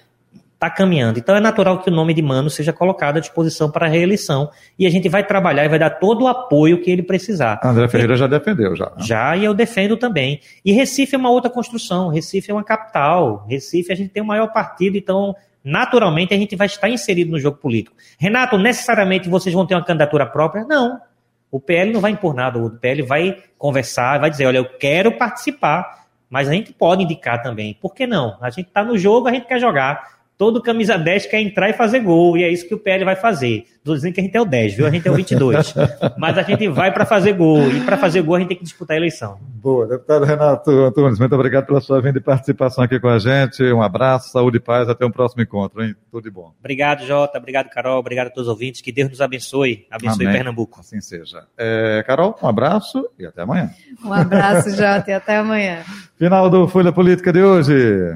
está 0.56 0.72
caminhando. 0.72 1.20
Então 1.20 1.36
é 1.36 1.40
natural 1.40 1.80
que 1.80 1.90
o 1.90 1.94
nome 1.94 2.16
de 2.16 2.22
Mano 2.22 2.50
seja 2.50 2.74
colocado 2.74 3.18
à 3.18 3.20
disposição 3.20 3.70
para 3.70 3.86
a 3.86 3.90
reeleição 3.90 4.50
e 4.78 4.88
a 4.88 4.90
gente 4.90 5.08
vai 5.08 5.24
trabalhar 5.24 5.64
e 5.64 5.70
vai 5.70 5.80
dar 5.80 5.92
todo 5.92 6.24
o 6.24 6.28
apoio 6.28 6.82
que 6.82 6.90
ele 6.90 7.04
precisar. 7.04 7.62
André 7.64 7.88
Ferreira 7.88 8.16
e, 8.16 8.18
já 8.18 8.26
defendeu, 8.28 8.76
já. 8.76 8.86
Né? 8.88 9.06
Já, 9.06 9.38
e 9.38 9.46
eu 9.46 9.54
defendo 9.54 9.96
também. 9.96 10.42
E 10.66 10.74
Recife 10.74 11.14
é 11.14 11.18
uma 11.18 11.30
outra 11.30 11.50
construção. 11.50 12.10
Recife 12.10 12.50
é 12.50 12.54
uma 12.54 12.64
capital. 12.64 13.46
Recife 13.48 13.94
a 13.94 13.96
gente 13.96 14.10
tem 14.10 14.24
o 14.24 14.26
maior 14.26 14.52
partido, 14.52 14.98
então 14.98 15.36
naturalmente 15.64 16.34
a 16.34 16.38
gente 16.38 16.56
vai 16.56 16.68
estar 16.68 16.90
inserido 16.90 17.32
no 17.32 17.40
jogo 17.40 17.58
político. 17.58 17.96
Renato, 18.18 18.58
necessariamente 18.58 19.30
vocês 19.30 19.54
vão 19.54 19.66
ter 19.66 19.76
uma 19.76 19.84
candidatura 19.84 20.26
própria? 20.26 20.64
Não. 20.66 21.00
O 21.52 21.60
PL 21.60 21.92
não 21.92 22.00
vai 22.00 22.12
impor 22.12 22.34
nada, 22.34 22.60
o 22.60 22.70
PL 22.70 23.02
vai 23.02 23.38
conversar, 23.58 24.20
vai 24.20 24.30
dizer, 24.30 24.46
olha, 24.46 24.58
eu 24.58 24.78
quero 24.78 25.18
participar, 25.18 26.06
mas 26.30 26.48
a 26.48 26.54
gente 26.54 26.72
pode 26.72 27.04
indicar 27.04 27.42
também. 27.42 27.74
Por 27.74 27.94
que 27.94 28.06
não? 28.06 28.38
A 28.40 28.50
gente 28.50 28.68
está 28.68 28.84
no 28.84 28.98
jogo, 28.98 29.28
a 29.28 29.34
gente 29.34 29.48
quer 29.48 29.60
jogar 29.60 30.19
todo 30.40 30.62
camisa 30.62 30.98
10 30.98 31.26
quer 31.26 31.42
entrar 31.42 31.70
e 31.70 31.74
fazer 31.74 32.00
gol, 32.00 32.38
e 32.38 32.46
é 32.46 32.50
isso 32.50 32.66
que 32.66 32.74
o 32.74 32.80
PL 32.80 33.04
vai 33.04 33.18
fazer. 33.18 33.66
Estou 33.76 33.94
dizendo 33.94 34.14
que 34.14 34.22
a 34.22 34.24
gente 34.24 34.38
é 34.38 34.42
o 34.42 34.46
10, 34.46 34.74
viu? 34.74 34.88
A 34.88 34.90
gente 34.90 35.06
é 35.06 35.12
o 35.12 35.14
22. 35.14 35.74
Mas 36.18 36.38
a 36.38 36.44
gente 36.44 36.66
vai 36.70 36.94
para 36.94 37.06
fazer 37.06 37.34
gol, 37.34 37.70
e 37.70 37.82
para 37.82 37.98
fazer 37.98 38.22
gol 38.22 38.36
a 38.36 38.40
gente 38.40 38.48
tem 38.48 38.58
que 38.58 38.64
disputar 38.64 38.96
a 38.96 38.98
eleição. 38.98 39.38
Boa, 39.42 39.86
deputado 39.86 40.24
Renato 40.24 40.72
Antunes, 40.72 41.20
muito 41.20 41.36
obrigado 41.36 41.66
pela 41.66 41.82
sua 41.82 42.02
vinda 42.02 42.20
e 42.20 42.22
participação 42.22 42.86
aqui 42.86 42.98
com 43.02 43.10
a 43.10 43.20
gente. 43.20 43.62
Um 43.64 43.82
abraço, 43.82 44.32
saúde 44.32 44.58
e 44.58 44.60
paz, 44.62 44.88
até 44.88 45.06
um 45.06 45.12
próximo 45.12 45.42
encontro, 45.44 45.84
hein? 45.84 45.94
Tudo 46.10 46.24
de 46.24 46.32
bom. 46.32 46.54
Obrigado, 46.58 47.06
Jota, 47.06 47.38
obrigado, 47.38 47.70
Carol, 47.70 48.00
obrigado 48.00 48.28
a 48.28 48.30
todos 48.30 48.48
os 48.48 48.54
ouvintes, 48.54 48.80
que 48.80 48.94
Deus 48.94 49.10
nos 49.10 49.20
abençoe, 49.20 49.88
abençoe 49.92 50.26
Amém. 50.26 50.38
Pernambuco. 50.38 50.80
Assim 50.80 51.02
seja. 51.02 51.44
É, 51.58 52.02
Carol, 52.08 52.40
um 52.42 52.48
abraço 52.48 53.10
e 53.20 53.26
até 53.26 53.42
amanhã. 53.42 53.70
Um 54.06 54.14
abraço, 54.14 54.70
Jota, 54.70 55.12
e 55.12 55.14
até 55.14 55.36
amanhã. 55.36 55.84
Final 56.18 56.50
do 56.50 56.66
Folha 56.66 56.94
Política 56.94 57.34
de 57.34 57.44
hoje. 57.44 58.16